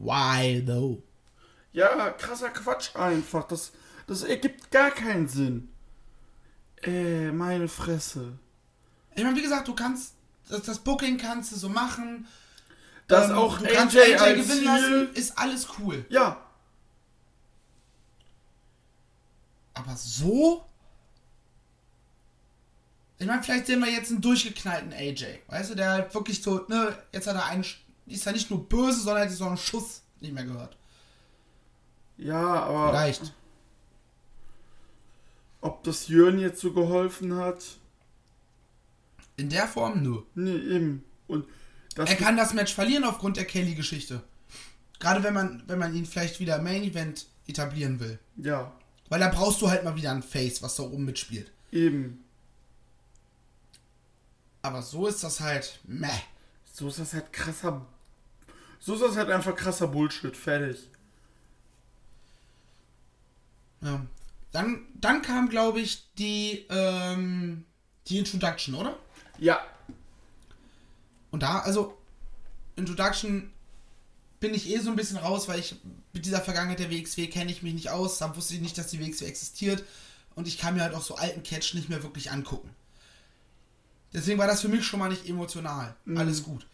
Why 0.00 0.64
though? 0.66 1.02
Ja, 1.72 2.10
krasser 2.10 2.50
Quatsch 2.50 2.96
einfach. 2.96 3.46
Das, 3.46 3.70
das 4.08 4.24
ergibt 4.24 4.72
gar 4.72 4.90
keinen 4.90 5.28
Sinn. 5.28 5.68
Äh, 6.82 7.30
meine 7.30 7.68
Fresse. 7.68 8.38
Ich 9.14 9.22
meine, 9.22 9.36
wie 9.36 9.42
gesagt, 9.42 9.68
du 9.68 9.74
kannst, 9.74 10.14
das, 10.48 10.62
das 10.62 10.78
Booking 10.80 11.16
kannst 11.16 11.52
du 11.52 11.56
so 11.56 11.68
machen. 11.68 12.26
Dass 13.06 13.30
Ähm, 13.30 13.36
auch 13.36 13.58
du 13.58 13.66
AJ, 13.66 13.74
kannst 13.74 13.96
AJ 13.96 14.14
als 14.16 14.32
gewinnen 14.38 14.58
Ziel... 14.58 14.64
lassen, 14.64 15.14
ist 15.14 15.38
alles 15.38 15.68
cool. 15.78 16.04
Ja, 16.08 16.44
Aber 19.80 19.96
so? 19.96 20.64
Ich 23.18 23.26
meine, 23.26 23.42
vielleicht 23.42 23.66
sehen 23.66 23.80
wir 23.80 23.90
jetzt 23.90 24.10
einen 24.10 24.20
durchgeknallten 24.20 24.92
AJ. 24.92 25.40
Weißt 25.48 25.70
du, 25.70 25.74
der 25.74 25.90
halt 25.90 26.14
wirklich 26.14 26.42
so, 26.42 26.64
ne, 26.68 26.96
jetzt 27.12 27.26
hat 27.26 27.36
er 27.36 27.46
einen, 27.46 27.64
Sch- 28.10 28.14
ist 28.14 28.26
er 28.26 28.32
nicht 28.32 28.50
nur 28.50 28.68
böse, 28.68 29.00
sondern 29.00 29.24
hat 29.28 29.30
so 29.34 29.46
einen 29.46 29.56
Schuss 29.56 30.02
nicht 30.20 30.32
mehr 30.34 30.44
gehört. 30.44 30.76
ja, 32.18 32.40
aber 32.64 32.90
Vielleicht. 32.90 33.32
ob 35.60 35.82
das 35.84 36.08
Jörn 36.08 36.38
jetzt 36.38 36.60
so 36.60 36.72
geholfen 36.72 37.34
hat? 37.36 37.64
In 39.36 39.48
der 39.48 39.66
Form 39.68 40.02
nur. 40.02 40.26
Nee, 40.34 40.54
eben. 40.56 41.04
Und 41.26 41.46
das 41.94 42.10
Er 42.10 42.16
kann 42.16 42.36
das 42.36 42.52
Match 42.54 42.74
verlieren 42.74 43.04
aufgrund 43.04 43.36
der 43.36 43.46
Kelly-Geschichte. 43.46 44.22
Gerade 44.98 45.22
wenn 45.22 45.32
man, 45.34 45.62
wenn 45.66 45.78
man 45.78 45.94
ihn 45.94 46.04
vielleicht 46.04 46.40
wieder 46.40 46.56
im 46.56 46.64
Main 46.64 46.82
Event 46.82 47.26
etablieren 47.46 47.98
will. 48.00 48.18
Ja, 48.36 48.70
Weil 49.08 49.20
da 49.20 49.28
brauchst 49.28 49.60
du 49.62 49.70
halt 49.70 49.82
mal 49.84 49.96
wieder 49.96 50.10
ein 50.12 50.22
Face, 50.22 50.62
was 50.62 50.76
da 50.76 50.82
oben 50.82 51.04
mitspielt. 51.06 51.50
eben. 51.72 52.22
Aber 54.62 54.82
so 54.82 55.06
ist 55.06 55.24
das 55.24 55.40
halt 55.40 55.80
meh. 55.84 56.08
So 56.70 56.88
ist 56.88 56.98
das 56.98 57.14
halt 57.14 57.32
krasser. 57.32 57.86
So 58.80 58.94
ist 58.94 59.02
das 59.02 59.16
halt 59.16 59.30
einfach 59.30 59.54
krasser 59.54 59.88
Bullshit. 59.88 60.36
Fertig. 60.36 60.88
Ja. 63.82 64.04
Dann, 64.52 64.86
dann 64.94 65.22
kam, 65.22 65.48
glaube 65.48 65.80
ich, 65.80 66.08
die, 66.18 66.66
ähm, 66.70 67.64
die 68.08 68.18
Introduction, 68.18 68.74
oder? 68.74 68.98
Ja, 69.38 69.60
Und 71.30 71.42
da, 71.42 71.60
also, 71.60 71.96
Introduction 72.76 73.52
bin 74.40 74.54
ich 74.54 74.68
eh 74.70 74.78
so 74.80 74.90
ein 74.90 74.96
bisschen 74.96 75.18
raus, 75.18 75.48
weil 75.48 75.60
ich 75.60 75.76
mit 76.12 76.26
dieser 76.26 76.40
Vergangenheit 76.40 76.80
der 76.80 76.90
WXW 76.90 77.28
kenne 77.28 77.50
ich 77.52 77.62
mich 77.62 77.74
nicht 77.74 77.90
aus. 77.90 78.18
Da 78.18 78.34
wusste 78.36 78.54
ich 78.54 78.60
nicht, 78.60 78.76
dass 78.76 78.88
die 78.88 79.00
WXW 79.00 79.26
existiert. 79.26 79.84
Und 80.34 80.48
ich 80.48 80.58
kann 80.58 80.74
mir 80.74 80.82
halt 80.82 80.94
auch 80.94 81.02
so 81.02 81.14
alten 81.16 81.42
Catch 81.42 81.74
nicht 81.74 81.88
mehr 81.88 82.02
wirklich 82.02 82.30
angucken. 82.30 82.70
Deswegen 84.12 84.38
war 84.38 84.46
das 84.46 84.62
für 84.62 84.68
mich 84.68 84.84
schon 84.84 84.98
mal 84.98 85.08
nicht 85.08 85.28
emotional. 85.28 85.94
Alles 86.16 86.42
gut. 86.42 86.66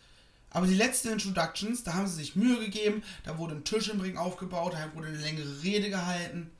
Aber 0.56 0.66
die 0.66 0.74
letzten 0.74 1.08
Introductions, 1.08 1.82
da 1.82 1.92
haben 1.92 2.06
sie 2.06 2.14
sich 2.14 2.34
Mühe 2.34 2.58
gegeben. 2.58 3.02
Da 3.24 3.36
wurde 3.36 3.54
ein 3.54 3.64
Tisch 3.64 3.90
im 3.90 4.00
Ring 4.00 4.16
aufgebaut, 4.16 4.72
da 4.72 4.94
wurde 4.94 5.08
eine 5.08 5.18
längere 5.18 5.62
Rede 5.62 5.90
gehalten. 5.90 6.50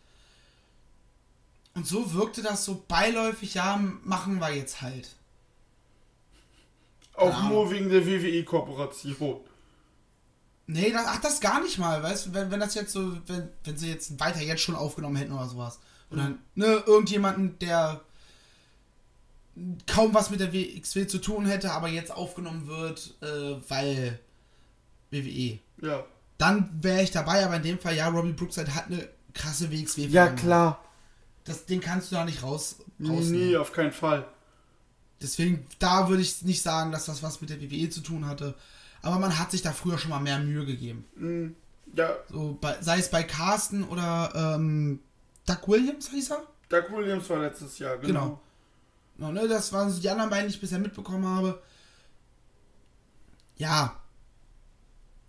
Und 1.72 1.86
so 1.86 2.12
wirkte 2.12 2.42
das 2.42 2.66
so 2.66 2.84
beiläufig, 2.88 3.54
ja, 3.54 3.82
machen 4.04 4.38
wir 4.38 4.54
jetzt 4.54 4.82
halt. 4.82 5.08
auch 7.14 7.34
Genau. 7.34 7.48
nur 7.48 7.70
wegen 7.70 7.88
der 7.88 8.06
WWE-Kooperation. 8.06 9.40
Nee, 10.66 10.92
das, 10.92 11.06
ach, 11.06 11.20
das 11.22 11.40
gar 11.40 11.62
nicht 11.62 11.78
mal, 11.78 12.02
weißt 12.02 12.26
du, 12.26 12.34
wenn, 12.34 12.50
wenn 12.50 12.60
das 12.60 12.74
jetzt 12.74 12.92
so, 12.92 13.16
wenn, 13.26 13.48
wenn 13.64 13.78
sie 13.78 13.88
jetzt 13.88 14.20
weiter 14.20 14.42
jetzt 14.42 14.60
schon 14.60 14.76
aufgenommen 14.76 15.16
hätten 15.16 15.32
oder 15.32 15.48
sowas. 15.48 15.78
Und 16.10 16.18
dann, 16.18 16.38
ne, 16.54 16.82
irgendjemanden, 16.84 17.58
der 17.60 18.02
kaum 19.86 20.12
was 20.14 20.30
mit 20.30 20.40
der 20.40 20.52
WXW 20.52 21.06
zu 21.06 21.18
tun 21.18 21.46
hätte, 21.46 21.72
aber 21.72 21.88
jetzt 21.88 22.12
aufgenommen 22.12 22.66
wird, 22.66 23.14
äh, 23.22 23.56
weil 23.68 24.18
WWE. 25.10 25.58
Ja. 25.82 26.04
Dann 26.38 26.68
wäre 26.82 27.02
ich 27.02 27.10
dabei, 27.10 27.44
aber 27.44 27.56
in 27.56 27.62
dem 27.62 27.78
Fall, 27.78 27.96
ja, 27.96 28.08
Robbie 28.08 28.32
Brookside 28.32 28.74
hat 28.74 28.86
eine 28.86 29.08
krasse 29.32 29.70
WXW. 29.70 30.06
Ja, 30.08 30.28
klar. 30.28 30.82
Das, 31.44 31.64
den 31.64 31.80
kannst 31.80 32.10
du 32.10 32.16
da 32.16 32.24
nicht 32.24 32.42
raus, 32.42 32.76
Nee, 32.98 33.08
rausnehmen. 33.08 33.46
nee, 33.48 33.56
auf 33.56 33.72
keinen 33.72 33.92
Fall. 33.92 34.26
Deswegen, 35.22 35.66
da 35.78 36.08
würde 36.08 36.22
ich 36.22 36.42
nicht 36.42 36.60
sagen, 36.62 36.92
dass 36.92 37.06
das 37.06 37.22
was 37.22 37.40
mit 37.40 37.48
der 37.50 37.60
WWE 37.60 37.88
zu 37.88 38.00
tun 38.02 38.26
hatte. 38.26 38.54
Aber 39.00 39.18
man 39.18 39.38
hat 39.38 39.50
sich 39.52 39.62
da 39.62 39.72
früher 39.72 39.96
schon 39.98 40.10
mal 40.10 40.18
mehr 40.20 40.38
Mühe 40.40 40.66
gegeben. 40.66 41.54
Ja, 41.94 42.16
So, 42.30 42.58
bei, 42.60 42.76
sei 42.82 42.98
es 42.98 43.10
bei 43.10 43.22
Carsten 43.22 43.84
oder 43.84 44.32
ähm, 44.56 45.00
Doug 45.46 45.68
Williams 45.68 46.10
hieß 46.10 46.32
er? 46.32 46.42
Doug 46.68 46.90
Williams 46.94 47.30
war 47.30 47.38
letztes 47.40 47.78
Jahr, 47.78 47.96
genau. 47.98 48.20
Genau. 48.24 48.40
No, 49.18 49.32
ne, 49.32 49.48
das 49.48 49.72
waren 49.72 49.90
so 49.90 50.00
die 50.00 50.10
anderen 50.10 50.30
beiden, 50.30 50.48
die 50.48 50.54
ich 50.54 50.60
bisher 50.60 50.78
mitbekommen 50.78 51.26
habe. 51.26 51.62
Ja. 53.56 54.00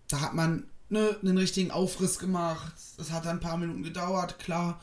Da 0.10 0.22
hat 0.22 0.34
man 0.34 0.70
ne, 0.90 1.18
einen 1.22 1.38
richtigen 1.38 1.72
Aufriss 1.72 2.20
gemacht. 2.20 2.74
Das 2.98 3.12
hat 3.12 3.28
ein 3.28 3.40
paar 3.40 3.58
Minuten 3.58 3.84
gedauert, 3.84 4.40
klar. 4.40 4.82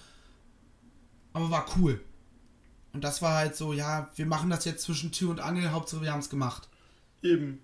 Aber 1.33 1.51
war 1.51 1.67
cool. 1.77 2.01
Und 2.93 3.03
das 3.03 3.21
war 3.23 3.35
halt 3.37 3.57
so, 3.57 3.73
ja, 3.73 4.11
wir 4.15 4.27
machen 4.27 4.51
das 4.51 4.65
jetzt 4.65 4.85
zwischen 4.85 5.11
Tür 5.13 5.31
und 5.31 5.41
Angel, 5.41 5.73
Hauptsache 5.73 6.03
wir 6.03 6.13
haben 6.13 6.21
es 6.21 6.31
gemacht. 6.31 6.69
Eben. 7.23 7.61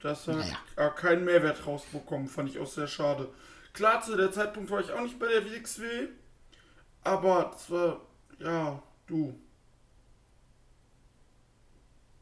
Das 0.00 0.26
hat 0.26 0.36
Naja. 0.36 0.56
auch 0.76 0.94
keinen 0.96 1.24
Mehrwert 1.24 1.64
rausbekommen, 1.66 2.28
fand 2.28 2.50
ich 2.50 2.58
auch 2.58 2.66
sehr 2.66 2.86
schade. 2.88 3.28
Klar, 3.72 4.02
zu 4.02 4.16
der 4.16 4.32
Zeitpunkt 4.32 4.70
war 4.70 4.80
ich 4.80 4.90
auch 4.92 5.02
nicht 5.02 5.18
bei 5.18 5.28
der 5.28 5.44
WXW, 5.44 6.08
aber 7.04 7.52
es 7.54 7.70
war, 7.70 8.00
ja, 8.40 8.82
du. 9.08 9.38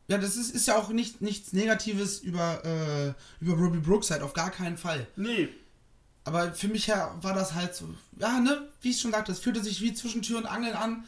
Ja, 0.08 0.18
das 0.18 0.36
ist, 0.36 0.54
ist 0.54 0.68
ja 0.68 0.76
auch 0.76 0.88
nicht, 0.90 1.20
nichts 1.20 1.52
Negatives 1.52 2.20
über, 2.20 2.64
äh, 2.64 3.12
über 3.44 3.54
Robbie 3.54 3.80
Brookside, 3.80 4.24
auf 4.24 4.34
gar 4.34 4.50
keinen 4.50 4.78
Fall. 4.78 5.06
Nee, 5.16 5.48
Aber 6.24 6.52
für 6.52 6.68
mich 6.68 6.86
her 6.86 7.12
war 7.22 7.34
das 7.34 7.54
halt 7.54 7.74
so, 7.74 7.92
ja, 8.18 8.38
ne, 8.38 8.68
wie 8.82 8.90
ich 8.90 9.00
schon 9.00 9.10
sagte, 9.10 9.32
es 9.32 9.40
fühlte 9.40 9.62
sich 9.62 9.80
wie 9.80 9.94
zwischen 9.94 10.22
Tür 10.22 10.38
und 10.38 10.46
Angel 10.46 10.74
an. 10.74 11.04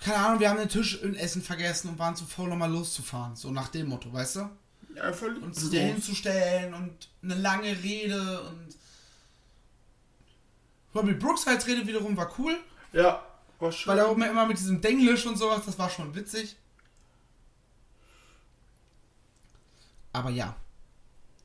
Keine 0.00 0.18
Ahnung, 0.18 0.40
wir 0.40 0.50
haben 0.50 0.58
den 0.58 0.68
Tisch 0.68 1.00
in 1.02 1.14
Essen 1.16 1.42
vergessen 1.42 1.88
und 1.88 1.98
waren 1.98 2.14
zu 2.14 2.24
faul, 2.24 2.48
nochmal 2.48 2.70
loszufahren. 2.70 3.34
So 3.36 3.50
nach 3.50 3.68
dem 3.68 3.88
Motto, 3.88 4.12
weißt 4.12 4.36
du? 4.36 4.50
ja, 4.94 5.12
völlig 5.12 5.42
Und 5.42 5.54
sich 5.54 5.72
hinzustellen 5.72 6.74
und 6.74 7.08
eine 7.22 7.34
lange 7.34 7.82
Rede 7.82 8.42
und. 8.42 8.76
Robbie 10.94 11.14
Brooksides 11.14 11.66
Rede 11.66 11.86
wiederum 11.86 12.16
war 12.16 12.32
cool, 12.38 12.56
Ja, 12.92 13.20
war 13.60 13.72
schön. 13.72 13.90
weil 13.92 13.98
er 13.98 14.08
auch 14.08 14.16
immer 14.16 14.46
mit 14.46 14.58
diesem 14.58 14.80
Denglisch 14.80 15.26
und 15.26 15.36
sowas, 15.36 15.62
das 15.66 15.78
war 15.78 15.90
schon 15.90 16.14
witzig. 16.14 16.56
Aber 20.12 20.30
ja. 20.30 20.56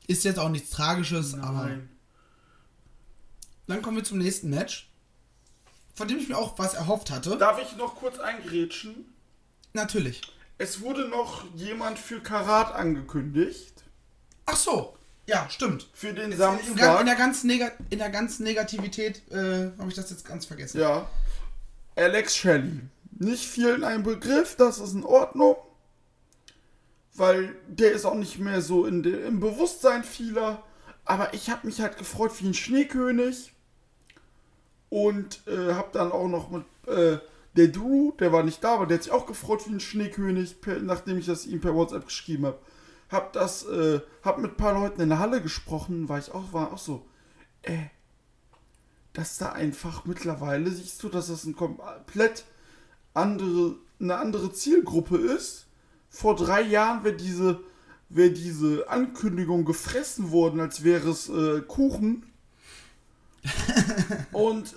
Ist 0.06 0.24
jetzt 0.24 0.38
auch 0.38 0.48
nichts 0.48 0.70
Tragisches, 0.70 1.34
aber. 1.34 1.64
Nein. 1.66 1.88
Dann 3.66 3.82
kommen 3.82 3.96
wir 3.98 4.04
zum 4.04 4.18
nächsten 4.18 4.50
Match. 4.50 4.88
Von 5.94 6.08
dem 6.08 6.18
ich 6.18 6.28
mir 6.28 6.36
auch 6.38 6.58
was 6.58 6.74
erhofft 6.74 7.10
hatte. 7.10 7.36
Darf 7.36 7.60
ich 7.60 7.76
noch 7.76 7.96
kurz 7.96 8.18
eingrätschen? 8.18 9.12
Natürlich. 9.72 10.20
Es 10.58 10.80
wurde 10.80 11.08
noch 11.08 11.44
jemand 11.54 11.98
für 11.98 12.20
Karat 12.20 12.74
angekündigt. 12.74 13.84
Ach 14.46 14.56
so. 14.56 14.96
Ja, 15.26 15.48
stimmt. 15.48 15.86
Für 15.92 16.12
den 16.12 16.30
Gan- 16.30 16.58
Samstag. 16.58 17.00
in, 17.00 17.06
der 17.06 17.14
ganzen 17.14 17.46
Nega 17.46 17.70
in 17.90 17.98
der 17.98 18.10
ganzen 18.10 18.42
Negativität 18.44 19.22
äh, 19.30 19.70
habe 19.78 19.88
ich 19.88 19.94
das 19.94 20.10
jetzt 20.10 20.24
ganz 20.24 20.46
vergessen. 20.46 20.80
Ja. 20.80 21.08
Alex 22.00 22.36
Shelley. 22.36 22.80
Nicht 23.12 23.44
vielen 23.44 23.84
ein 23.84 24.02
Begriff, 24.02 24.56
das 24.56 24.78
ist 24.78 24.94
in 24.94 25.04
Ordnung. 25.04 25.56
Weil 27.14 27.54
der 27.68 27.92
ist 27.92 28.06
auch 28.06 28.14
nicht 28.14 28.38
mehr 28.38 28.62
so 28.62 28.86
in 28.86 29.02
de, 29.02 29.26
im 29.26 29.40
Bewusstsein 29.40 30.04
vieler. 30.04 30.62
Aber 31.04 31.34
ich 31.34 31.50
habe 31.50 31.66
mich 31.66 31.80
halt 31.80 31.98
gefreut 31.98 32.32
wie 32.40 32.48
ein 32.48 32.54
Schneekönig. 32.54 33.52
Und 34.88 35.46
äh, 35.46 35.74
habe 35.74 35.90
dann 35.92 36.10
auch 36.10 36.26
noch 36.26 36.50
mit 36.50 36.64
äh, 36.86 37.18
der 37.56 37.68
Drew, 37.68 38.12
der 38.12 38.32
war 38.32 38.42
nicht 38.42 38.62
da, 38.64 38.74
aber 38.74 38.86
der 38.86 38.96
hat 38.96 39.04
sich 39.04 39.12
auch 39.12 39.26
gefreut 39.26 39.66
wie 39.66 39.74
ein 39.74 39.80
Schneekönig, 39.80 40.60
per, 40.60 40.80
nachdem 40.80 41.18
ich 41.18 41.26
das 41.26 41.46
ihm 41.46 41.60
per 41.60 41.74
WhatsApp 41.74 42.06
geschrieben 42.06 42.46
habe. 42.46 42.58
Hab 43.08 43.32
das, 43.32 43.64
äh, 43.66 44.00
hab 44.22 44.38
mit 44.38 44.52
ein 44.52 44.56
paar 44.56 44.74
Leuten 44.74 45.00
in 45.00 45.08
der 45.10 45.18
Halle 45.18 45.42
gesprochen, 45.42 46.08
war 46.08 46.18
ich 46.18 46.32
auch, 46.32 46.52
war 46.52 46.72
auch 46.72 46.78
so, 46.78 47.06
äh, 47.62 47.76
dass 49.12 49.38
da 49.38 49.52
einfach 49.52 50.04
mittlerweile 50.04 50.70
siehst 50.70 51.02
du, 51.02 51.08
dass 51.08 51.28
das 51.28 51.44
ein 51.44 51.56
komplett 51.56 52.44
andere, 53.14 53.76
eine 54.00 54.16
andere 54.16 54.52
Zielgruppe 54.52 55.16
ist. 55.16 55.66
Vor 56.08 56.36
drei 56.36 56.62
Jahren 56.62 57.04
wäre 57.04 57.16
diese, 57.16 57.60
wäre 58.08 58.30
diese 58.30 58.88
Ankündigung 58.88 59.64
gefressen 59.64 60.30
worden, 60.30 60.60
als 60.60 60.84
wäre 60.84 61.10
es 61.10 61.28
äh, 61.28 61.60
Kuchen. 61.62 62.24
Und 64.32 64.74
äh, 64.74 64.76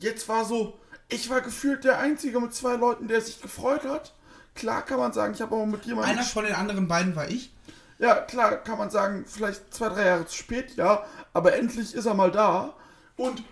jetzt 0.00 0.28
war 0.28 0.44
so, 0.44 0.78
ich 1.08 1.30
war 1.30 1.40
gefühlt 1.40 1.84
der 1.84 1.98
Einzige 1.98 2.40
mit 2.40 2.54
zwei 2.54 2.76
Leuten, 2.76 3.08
der 3.08 3.20
sich 3.20 3.40
gefreut 3.40 3.84
hat. 3.84 4.14
Klar 4.54 4.82
kann 4.82 4.98
man 4.98 5.12
sagen, 5.12 5.34
ich 5.34 5.40
habe 5.40 5.54
auch 5.54 5.66
mit 5.66 5.84
jemandem 5.86 6.18
Einer 6.18 6.26
von 6.26 6.44
den 6.44 6.54
anderen 6.54 6.86
beiden 6.88 7.16
war 7.16 7.28
ich. 7.28 7.52
ja, 7.98 8.16
klar, 8.16 8.56
kann 8.56 8.78
man 8.78 8.90
sagen, 8.90 9.24
vielleicht 9.26 9.72
zwei, 9.72 9.88
drei 9.88 10.06
Jahre 10.06 10.26
zu 10.26 10.36
spät, 10.36 10.76
ja, 10.76 11.04
aber 11.32 11.54
endlich 11.54 11.94
ist 11.94 12.06
er 12.06 12.14
mal 12.14 12.30
da. 12.30 12.74
Und 13.16 13.42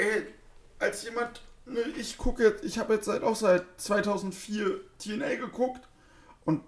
äh, 0.00 0.22
als 0.78 1.04
jemand, 1.04 1.42
ne, 1.66 1.80
ich 1.98 2.18
gucke 2.18 2.42
jetzt, 2.42 2.64
ich 2.64 2.78
habe 2.78 2.94
jetzt 2.94 3.06
seit, 3.06 3.22
auch 3.22 3.36
seit 3.36 3.64
2004 3.78 4.80
TNA 4.98 5.34
geguckt 5.36 5.86
und, 6.44 6.62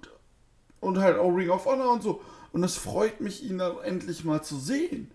und 0.80 0.98
halt 0.98 1.18
auch 1.18 1.30
Ring 1.30 1.50
of 1.50 1.64
Honor 1.64 1.92
und 1.92 2.02
so. 2.02 2.22
Und 2.52 2.62
es 2.64 2.76
freut 2.76 3.20
mich, 3.20 3.42
ihn 3.42 3.58
dann 3.58 3.78
endlich 3.82 4.24
mal 4.24 4.42
zu 4.42 4.58
sehen. 4.58 5.10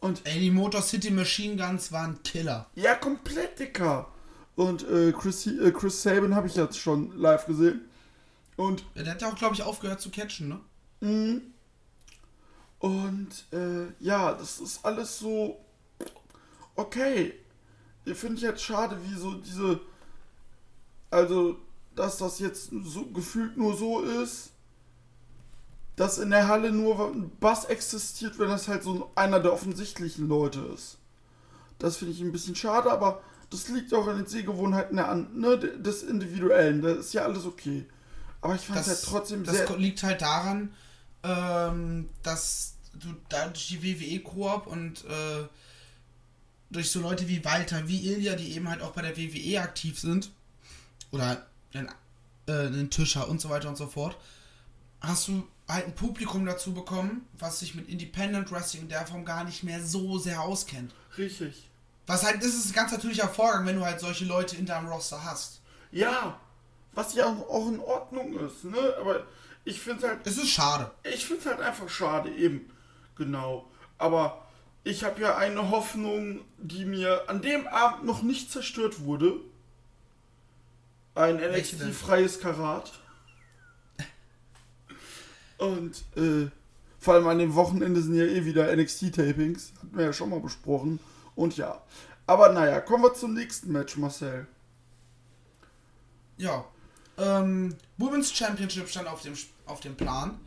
Und 0.00 0.20
Ey, 0.24 0.40
die 0.40 0.50
Motor 0.50 0.82
City 0.82 1.10
Machine 1.10 1.56
Guns 1.56 1.92
waren 1.92 2.22
Killer. 2.22 2.68
ja, 2.74 2.94
komplett 2.94 3.58
dicker. 3.58 4.08
Und 4.56 4.86
äh, 4.88 5.12
Chris, 5.12 5.46
äh, 5.46 5.70
Chris 5.72 6.02
Sabin 6.02 6.34
habe 6.34 6.46
ich 6.46 6.56
jetzt 6.56 6.78
schon 6.78 7.16
live 7.18 7.46
gesehen. 7.46 7.88
Und 8.56 8.84
Ja, 8.94 9.02
Der 9.04 9.14
hat 9.14 9.22
ja 9.22 9.28
auch, 9.30 9.36
glaube 9.36 9.54
ich, 9.54 9.62
aufgehört 9.62 10.00
zu 10.00 10.10
catchen, 10.10 10.48
ne? 11.00 11.40
Und 12.78 13.28
äh, 13.52 13.92
ja, 14.00 14.32
das 14.34 14.58
ist 14.60 14.84
alles 14.84 15.18
so 15.18 15.64
okay. 16.74 17.32
Ich 18.04 18.16
finde 18.18 18.36
ich 18.36 18.42
jetzt 18.42 18.62
schade, 18.62 18.96
wie 19.04 19.14
so 19.14 19.34
diese. 19.34 19.80
Also, 21.10 21.56
dass 21.94 22.16
das 22.18 22.38
jetzt 22.38 22.70
so 22.84 23.04
gefühlt 23.06 23.56
nur 23.56 23.76
so 23.76 24.00
ist, 24.02 24.50
dass 25.96 26.18
in 26.18 26.30
der 26.30 26.48
Halle 26.48 26.72
nur 26.72 27.08
ein 27.12 27.30
Bass 27.38 27.66
existiert, 27.66 28.38
wenn 28.38 28.48
das 28.48 28.66
halt 28.66 28.82
so 28.82 29.10
einer 29.14 29.40
der 29.40 29.52
offensichtlichen 29.52 30.26
Leute 30.26 30.60
ist. 30.74 30.96
Das 31.78 31.96
finde 31.98 32.14
ich 32.14 32.20
ein 32.22 32.32
bisschen 32.32 32.54
schade, 32.56 32.90
aber 32.90 33.20
das 33.50 33.68
liegt 33.68 33.92
auch 33.92 34.06
an 34.06 34.16
den 34.16 34.26
Sehgewohnheiten 34.26 34.96
der, 34.96 35.10
an- 35.10 35.38
ne, 35.38 35.58
des 35.58 36.02
Individuellen. 36.02 36.80
Das 36.80 36.96
ist 36.98 37.12
ja 37.12 37.22
alles 37.24 37.44
okay. 37.44 37.84
Aber 38.40 38.54
ich 38.54 38.62
fand 38.62 38.80
es 38.80 38.86
halt 38.88 39.02
trotzdem 39.04 39.44
das 39.44 39.56
sehr. 39.56 39.66
ko- 39.66 39.74
liegt 39.76 40.02
halt 40.02 40.22
daran, 40.22 40.72
ähm, 41.22 42.08
dass 42.22 42.74
du 42.94 43.08
da 43.28 43.46
durch 43.48 43.68
die 43.68 43.82
WWE-Koop 43.82 44.66
und 44.66 45.04
äh, 45.04 45.46
durch 46.72 46.90
so 46.90 47.00
Leute 47.00 47.28
wie 47.28 47.44
Walter, 47.44 47.86
wie 47.88 48.06
Ilja, 48.12 48.34
die 48.34 48.54
eben 48.54 48.68
halt 48.68 48.82
auch 48.82 48.92
bei 48.92 49.02
der 49.02 49.16
WWE 49.16 49.60
aktiv 49.60 49.98
sind, 49.98 50.30
oder 51.10 51.46
einen, 51.74 51.88
äh, 52.46 52.52
einen 52.66 52.90
Tischer 52.90 53.28
und 53.28 53.40
so 53.40 53.50
weiter 53.50 53.68
und 53.68 53.76
so 53.76 53.86
fort, 53.86 54.16
hast 55.00 55.28
du 55.28 55.46
halt 55.68 55.86
ein 55.86 55.94
Publikum 55.94 56.44
dazu 56.46 56.72
bekommen, 56.74 57.26
was 57.38 57.60
sich 57.60 57.74
mit 57.74 57.88
Independent 57.88 58.50
Wrestling 58.50 58.82
in 58.84 58.88
der 58.88 59.06
Form 59.06 59.24
gar 59.24 59.44
nicht 59.44 59.62
mehr 59.62 59.82
so 59.84 60.18
sehr 60.18 60.40
auskennt. 60.42 60.94
Richtig. 61.18 61.68
Was 62.06 62.24
halt, 62.24 62.38
das 62.42 62.54
ist 62.54 62.66
ein 62.66 62.72
ganz 62.72 62.92
natürlicher 62.92 63.28
Vorgang, 63.28 63.64
wenn 63.66 63.76
du 63.76 63.84
halt 63.84 64.00
solche 64.00 64.24
Leute 64.24 64.56
in 64.56 64.66
deinem 64.66 64.88
Roster 64.88 65.22
hast. 65.24 65.60
Ja, 65.92 66.40
was 66.92 67.14
ja 67.14 67.26
auch 67.26 67.68
in 67.68 67.78
Ordnung 67.80 68.38
ist, 68.40 68.64
ne? 68.64 68.94
Aber 69.00 69.24
ich 69.64 69.80
finde 69.80 70.08
halt, 70.08 70.26
Es 70.26 70.36
ist 70.36 70.50
schade. 70.50 70.90
ich 71.04 71.24
finde 71.24 71.44
halt 71.50 71.60
einfach 71.60 71.88
schade, 71.88 72.30
eben. 72.30 72.68
Genau. 73.16 73.70
Aber 73.98 74.44
ich 74.84 75.04
habe 75.04 75.20
ja 75.20 75.36
eine 75.36 75.70
Hoffnung, 75.70 76.40
die 76.58 76.84
mir 76.84 77.28
an 77.28 77.40
dem 77.40 77.66
Abend 77.66 78.04
noch 78.04 78.22
nicht 78.22 78.50
zerstört 78.50 79.04
wurde. 79.04 79.36
Ein? 81.14 81.36
NXT-freies 81.36 82.40
Karat. 82.40 82.92
Und 85.58 86.02
äh, 86.16 86.50
vor 86.98 87.14
allem 87.14 87.28
an 87.28 87.38
dem 87.38 87.54
Wochenende 87.54 88.02
sind 88.02 88.14
ja 88.14 88.24
eh 88.24 88.44
wieder 88.44 88.74
NXT-Tapings. 88.74 89.72
Hatten 89.76 89.96
wir 89.96 90.06
ja 90.06 90.12
schon 90.12 90.30
mal 90.30 90.40
besprochen. 90.40 90.98
Und 91.36 91.56
ja. 91.56 91.80
Aber 92.26 92.52
naja, 92.52 92.80
kommen 92.80 93.04
wir 93.04 93.14
zum 93.14 93.34
nächsten 93.34 93.70
Match, 93.70 93.96
Marcel. 93.96 94.46
Ja. 96.36 96.64
Ähm, 97.18 97.76
Women's 97.98 98.32
Championship 98.32 98.88
stand 98.88 99.06
auf 99.06 99.22
dem, 99.22 99.34
auf 99.66 99.80
dem 99.80 99.96
Plan. 99.96 100.40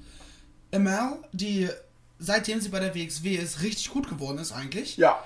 ML, 0.72 1.20
die 1.32 1.70
seitdem 2.20 2.62
sie 2.62 2.70
bei 2.70 2.80
der 2.80 2.96
WXW 2.96 3.36
ist, 3.36 3.62
richtig 3.62 3.90
gut 3.92 4.08
geworden 4.10 4.38
ist 4.38 4.52
eigentlich, 4.52 4.98
Ja, 4.98 5.22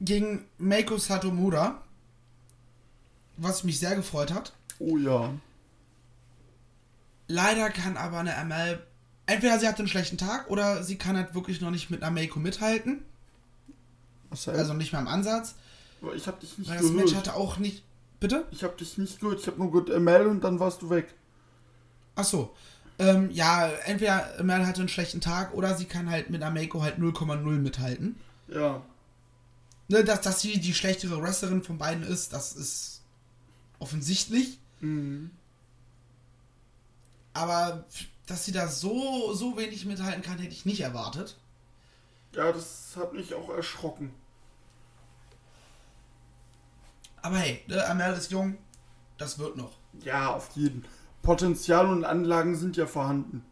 gegen 0.00 0.44
Meiko 0.58 0.98
Satomura. 0.98 1.80
Was 3.38 3.64
mich 3.64 3.78
sehr 3.78 3.94
gefreut 3.96 4.32
hat. 4.32 4.52
oh 4.78 4.96
ja. 4.96 5.32
Leider 7.28 7.70
kann 7.70 7.96
aber 7.96 8.18
eine 8.20 8.32
ML. 8.44 8.80
Entweder 9.26 9.58
sie 9.58 9.66
hat 9.66 9.78
einen 9.78 9.88
schlechten 9.88 10.16
Tag 10.18 10.48
oder 10.50 10.82
sie 10.84 10.96
kann 10.96 11.16
halt 11.16 11.34
wirklich 11.34 11.60
noch 11.60 11.70
nicht 11.70 11.90
mit 11.90 12.02
einer 12.02 12.12
Meiko 12.12 12.38
mithalten. 12.38 13.04
Marcel, 14.30 14.54
Also 14.56 14.72
nicht 14.74 14.92
mal 14.92 15.00
im 15.00 15.08
Ansatz. 15.08 15.54
Aber 16.00 16.14
ich 16.14 16.26
habe 16.28 16.38
dich 16.40 16.56
nicht 16.58 16.70
Weil 16.70 16.78
das 16.78 16.86
Match 16.90 17.06
gehört. 17.10 17.26
hatte 17.28 17.34
auch 17.36 17.58
nicht. 17.58 17.82
Bitte? 18.20 18.46
Ich 18.52 18.62
habe 18.62 18.76
dich 18.76 18.96
nicht 18.96 19.20
gehört. 19.20 19.40
Ich 19.40 19.46
habe 19.48 19.58
nur 19.58 19.70
gehört 19.72 20.00
ML 20.00 20.26
und 20.28 20.42
dann 20.44 20.60
warst 20.60 20.80
du 20.82 20.90
weg. 20.90 21.12
Ach 22.14 22.24
so. 22.24 22.54
Ähm, 22.98 23.30
ja, 23.30 23.68
entweder 23.84 24.42
Mel 24.42 24.66
hatte 24.66 24.80
einen 24.80 24.88
schlechten 24.88 25.20
Tag 25.20 25.52
oder 25.52 25.76
sie 25.76 25.84
kann 25.84 26.10
halt 26.10 26.30
mit 26.30 26.42
Ameiko 26.42 26.82
halt 26.82 26.98
0,0 26.98 27.36
mithalten. 27.58 28.16
Ja. 28.48 28.82
Ne, 29.88 30.02
dass, 30.02 30.22
dass 30.22 30.40
sie 30.40 30.58
die 30.58 30.74
schlechtere 30.74 31.20
Wrestlerin 31.22 31.62
von 31.62 31.78
beiden 31.78 32.02
ist, 32.02 32.32
das 32.32 32.52
ist 32.54 33.02
offensichtlich. 33.78 34.58
Mhm. 34.80 35.30
Aber 37.34 37.84
dass 38.26 38.44
sie 38.44 38.52
da 38.52 38.66
so, 38.66 39.34
so 39.34 39.56
wenig 39.56 39.84
mithalten 39.84 40.22
kann, 40.22 40.38
hätte 40.38 40.52
ich 40.52 40.64
nicht 40.64 40.80
erwartet. 40.80 41.36
Ja, 42.34 42.50
das 42.50 42.94
hat 42.96 43.12
mich 43.12 43.34
auch 43.34 43.48
erschrocken. 43.50 44.12
Aber 47.22 47.38
hey, 47.38 47.62
ne, 47.66 47.86
Amel 47.86 48.14
ist 48.14 48.30
jung, 48.30 48.56
das 49.18 49.38
wird 49.38 49.56
noch. 49.56 49.72
Ja, 50.02 50.34
auf 50.34 50.50
jeden. 50.54 50.84
Potenzial 51.26 51.88
und 51.88 52.04
Anlagen 52.04 52.54
sind 52.54 52.76
ja 52.76 52.86
vorhanden. 52.86 53.44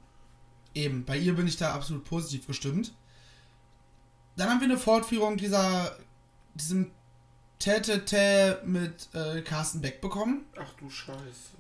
Eben, 0.75 1.05
bei 1.05 1.19
ihr 1.19 1.35
bin 1.35 1.49
ich 1.49 1.57
da 1.57 1.75
absolut 1.75 2.05
positiv 2.05 2.47
gestimmt. 2.47 2.95
Dann 4.37 4.49
haben 4.49 4.61
wir 4.61 4.69
eine 4.69 4.79
Fortführung 4.79 5.37
dieser, 5.37 5.97
diesem 6.55 6.93
Tete 7.59 8.63
mit 8.65 9.09
äh, 9.13 9.43
Carsten 9.43 9.81
Beck 9.81 10.01
bekommen. 10.01 10.47
Ach 10.57 10.73
du 10.75 10.89
Scheiße. 10.89 11.59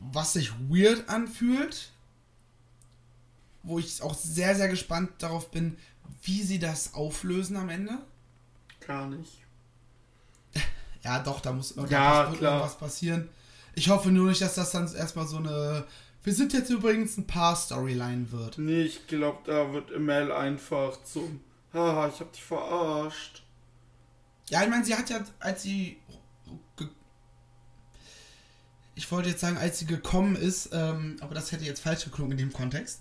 was 0.00 0.32
sich 0.32 0.52
weird 0.68 1.08
anfühlt. 1.08 1.92
Wo 3.62 3.78
ich 3.78 4.02
auch 4.02 4.14
sehr, 4.14 4.56
sehr 4.56 4.68
gespannt 4.68 5.10
darauf 5.18 5.52
bin, 5.52 5.76
wie 6.22 6.42
sie 6.42 6.58
das 6.58 6.94
auflösen 6.94 7.56
am 7.56 7.68
Ende. 7.68 7.98
Gar 8.80 9.06
nicht. 9.06 9.46
Ja, 11.02 11.18
doch, 11.20 11.40
da 11.40 11.52
muss 11.52 11.72
irgendwas, 11.72 11.90
Ja, 11.90 12.30
irgendwas 12.30 12.76
passieren. 12.78 13.28
Ich 13.74 13.88
hoffe 13.88 14.10
nur 14.10 14.28
nicht, 14.28 14.42
dass 14.42 14.54
das 14.54 14.70
dann 14.72 14.92
erstmal 14.94 15.26
so 15.26 15.38
eine. 15.38 15.84
Wir 16.22 16.34
sind 16.34 16.52
jetzt 16.52 16.68
übrigens 16.70 17.16
ein 17.16 17.26
Paar 17.26 17.56
Storyline 17.56 18.30
wird. 18.30 18.58
Nee, 18.58 18.82
ich 18.82 19.06
glaube, 19.06 19.38
da 19.46 19.72
wird 19.72 19.98
ML 19.98 20.32
einfach 20.32 21.02
zum. 21.02 21.40
Haha, 21.72 22.08
ich 22.08 22.20
hab 22.20 22.32
dich 22.32 22.42
verarscht. 22.42 23.42
Ja, 24.50 24.62
ich 24.62 24.68
meine, 24.68 24.84
sie 24.84 24.94
hat 24.94 25.08
ja, 25.08 25.20
als 25.38 25.62
sie. 25.62 25.96
Ich 28.94 29.10
wollte 29.10 29.30
jetzt 29.30 29.40
sagen, 29.40 29.56
als 29.56 29.78
sie 29.78 29.86
gekommen 29.86 30.36
ist, 30.36 30.70
ähm, 30.72 31.16
aber 31.20 31.34
das 31.34 31.52
hätte 31.52 31.64
jetzt 31.64 31.80
falsch 31.80 32.04
geklungen 32.04 32.32
in 32.32 32.38
dem 32.38 32.52
Kontext. 32.52 33.00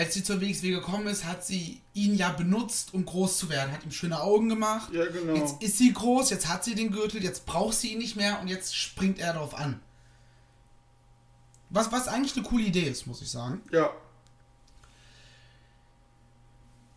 Als 0.00 0.14
sie 0.14 0.24
zur 0.24 0.40
WXW 0.40 0.70
gekommen 0.70 1.08
ist, 1.08 1.26
hat 1.26 1.44
sie 1.44 1.82
ihn 1.92 2.14
ja 2.14 2.30
benutzt, 2.30 2.94
um 2.94 3.04
groß 3.04 3.36
zu 3.36 3.50
werden. 3.50 3.70
Hat 3.70 3.84
ihm 3.84 3.90
schöne 3.90 4.22
Augen 4.22 4.48
gemacht. 4.48 4.90
Ja, 4.94 5.04
genau. 5.04 5.34
Jetzt 5.34 5.62
ist 5.62 5.76
sie 5.76 5.92
groß, 5.92 6.30
jetzt 6.30 6.48
hat 6.48 6.64
sie 6.64 6.74
den 6.74 6.90
Gürtel, 6.90 7.22
jetzt 7.22 7.44
braucht 7.44 7.74
sie 7.74 7.92
ihn 7.92 7.98
nicht 7.98 8.16
mehr 8.16 8.40
und 8.40 8.48
jetzt 8.48 8.74
springt 8.74 9.18
er 9.18 9.34
darauf 9.34 9.54
an. 9.54 9.78
Was, 11.68 11.92
was 11.92 12.08
eigentlich 12.08 12.34
eine 12.34 12.46
coole 12.46 12.64
Idee 12.64 12.88
ist, 12.88 13.06
muss 13.06 13.20
ich 13.20 13.30
sagen. 13.30 13.60
Ja. 13.72 13.90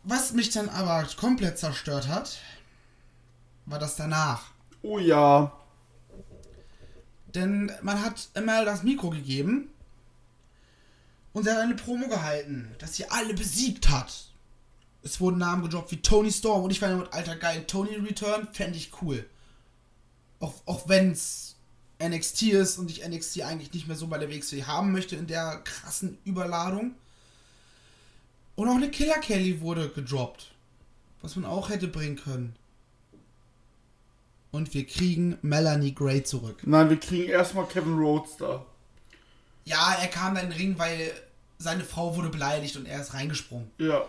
Was 0.04 0.32
mich 0.32 0.52
dann 0.52 0.70
aber 0.70 1.06
komplett 1.20 1.60
zerstört 1.60 2.08
hat, 2.08 2.38
war 3.66 3.80
das 3.80 3.98
danach. 3.98 4.46
Oh 4.82 4.98
ja. 4.98 5.52
Denn 7.36 7.70
man 7.82 8.02
hat 8.02 8.30
immer 8.34 8.64
das 8.64 8.84
Mikro 8.84 9.10
gegeben 9.10 9.73
und 11.34 11.44
sie 11.44 11.52
hat 11.52 11.58
eine 11.58 11.76
Promo 11.76 12.08
gehalten, 12.08 12.74
dass 12.80 12.96
sie 12.96 13.10
alle 13.10 13.34
besiegt 13.34 13.90
hat. 13.90 14.30
Es 15.02 15.20
wurden 15.20 15.40
Namen 15.40 15.64
gedroppt 15.64 15.92
wie 15.92 16.02
Tony 16.02 16.32
Storm 16.32 16.64
und 16.64 16.72
ich 16.72 16.82
war 16.82 16.96
mit 16.96 17.12
alter 17.12 17.36
geil, 17.36 17.66
Tony 17.68 17.96
Return 17.96 18.48
fände 18.54 18.78
ich 18.78 18.92
cool. 19.02 19.26
Auch, 20.40 20.54
auch 20.66 20.88
wenn 20.88 21.12
es 21.12 21.56
NXT 22.02 22.44
ist 22.44 22.78
und 22.78 22.90
ich 22.90 23.08
NXT 23.08 23.42
eigentlich 23.42 23.74
nicht 23.74 23.88
mehr 23.88 23.98
so 23.98 24.08
bei 24.08 24.18
der 24.18 24.30
WXW 24.30 24.64
haben 24.64 24.92
möchte 24.92 25.16
in 25.16 25.28
der 25.28 25.62
krassen 25.64 26.18
Überladung. 26.24 26.96
Und 28.56 28.70
auch 28.70 28.76
eine 28.76 28.92
Killer 28.92 29.20
Kelly 29.20 29.62
wurde 29.62 29.90
gedroppt. 29.90 30.52
Was 31.22 31.36
man 31.36 31.46
auch 31.46 31.70
hätte 31.70 31.88
bringen 31.88 32.18
können. 32.18 32.56
Und 34.52 34.74
wir 34.74 34.86
kriegen 34.86 35.38
Melanie 35.42 35.96
Gray 35.96 36.24
zurück. 36.24 36.62
Nein, 36.64 36.90
wir 36.90 37.00
kriegen 37.00 37.30
erstmal 37.30 37.66
Kevin 37.66 37.98
da. 38.38 38.66
Ja, 39.66 39.94
er 39.94 40.08
kam 40.08 40.36
dann 40.36 40.46
in 40.46 40.52
den 40.52 40.60
Ring, 40.60 40.80
weil 40.80 41.14
seine 41.58 41.84
Frau 41.84 42.16
wurde 42.16 42.30
beleidigt 42.30 42.76
und 42.76 42.86
er 42.86 43.02
ist 43.02 43.14
reingesprungen. 43.14 43.70
Ja. 43.78 44.06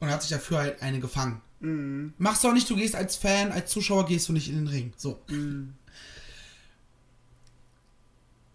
Und 0.00 0.10
hat 0.10 0.22
sich 0.22 0.30
dafür 0.30 0.58
halt 0.58 0.82
eine 0.82 1.00
gefangen. 1.00 1.40
Mhm. 1.60 2.14
Machst 2.18 2.44
du 2.44 2.48
auch 2.48 2.54
nicht, 2.54 2.70
du 2.70 2.76
gehst 2.76 2.94
als 2.94 3.16
Fan, 3.16 3.52
als 3.52 3.70
Zuschauer 3.70 4.06
gehst 4.06 4.28
du 4.28 4.32
nicht 4.32 4.48
in 4.48 4.56
den 4.56 4.68
Ring. 4.68 4.92
So. 4.96 5.20
Mhm. 5.28 5.74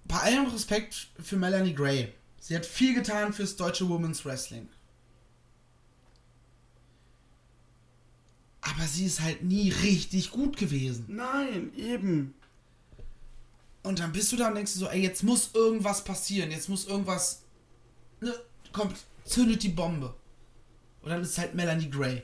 Bei 0.06 0.20
allem 0.20 0.48
Respekt 0.48 1.08
für 1.22 1.38
Melanie 1.38 1.74
Gray. 1.74 2.14
Sie 2.40 2.56
hat 2.56 2.66
viel 2.66 2.94
getan 2.94 3.34
fürs 3.34 3.56
deutsche 3.56 3.88
Women's 3.88 4.26
Wrestling. 4.26 4.68
Aber 8.62 8.84
sie 8.88 9.06
ist 9.06 9.22
halt 9.22 9.44
nie 9.44 9.70
richtig 9.70 10.32
gut 10.32 10.58
gewesen. 10.58 11.06
Nein, 11.08 11.74
eben. 11.76 12.34
Und 13.84 14.00
dann 14.00 14.14
bist 14.14 14.32
du 14.32 14.38
da 14.38 14.48
und 14.48 14.56
denkst 14.56 14.74
du 14.74 14.80
so, 14.80 14.88
ey, 14.88 15.02
jetzt 15.02 15.24
muss 15.24 15.52
irgendwas 15.54 16.04
passieren, 16.04 16.52
jetzt 16.52 16.70
muss 16.70 16.86
irgendwas, 16.86 17.44
ne, 18.22 18.34
kommt, 18.72 18.96
zündet 19.26 19.62
die 19.62 19.70
Bombe. 19.70 20.14
Und 21.02 21.10
dann 21.10 21.22
ist 21.22 21.38
halt 21.38 21.54
Melanie 21.54 21.90
Gray. 21.90 22.24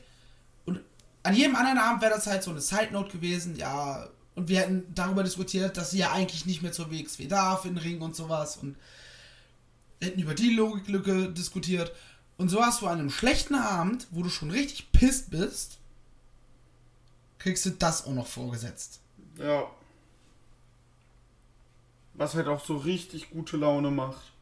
Und 0.65 0.79
an 1.23 1.35
jedem 1.35 1.55
anderen 1.55 1.77
Abend 1.77 2.01
wäre 2.01 2.13
das 2.13 2.27
halt 2.27 2.43
so 2.43 2.51
eine 2.51 2.61
Side 2.61 2.89
Note 2.91 3.11
gewesen, 3.11 3.57
ja, 3.57 4.07
und 4.35 4.47
wir 4.47 4.59
hätten 4.59 4.85
darüber 4.95 5.23
diskutiert, 5.23 5.75
dass 5.75 5.91
sie 5.91 5.97
ja 5.97 6.13
eigentlich 6.13 6.45
nicht 6.45 6.61
mehr 6.61 6.71
zur 6.71 6.89
WXW 6.89 7.27
darf 7.27 7.65
in 7.65 7.75
den 7.75 7.83
Ring 7.83 8.01
und 8.01 8.15
sowas 8.15 8.55
und 8.55 8.77
hätten 10.01 10.21
über 10.21 10.33
die 10.33 10.51
Logiklücke 10.51 11.29
diskutiert. 11.29 11.93
Und 12.37 12.47
so 12.47 12.63
hast 12.63 12.81
du 12.81 12.87
an 12.87 12.99
einem 12.99 13.09
schlechten 13.09 13.55
Abend, 13.55 14.07
wo 14.11 14.23
du 14.23 14.29
schon 14.29 14.49
richtig 14.49 14.93
pisst 14.93 15.29
bist, 15.29 15.79
kriegst 17.37 17.65
du 17.65 17.71
das 17.71 18.05
auch 18.05 18.13
noch 18.13 18.27
vorgesetzt. 18.27 19.01
Ja. 19.37 19.69
Was 22.19 22.35
halt 22.35 22.47
auch 22.49 22.63
so 22.63 22.75
richtig 22.75 23.29
gute 23.29 23.55
Laune 23.55 23.91
macht. 23.91 24.33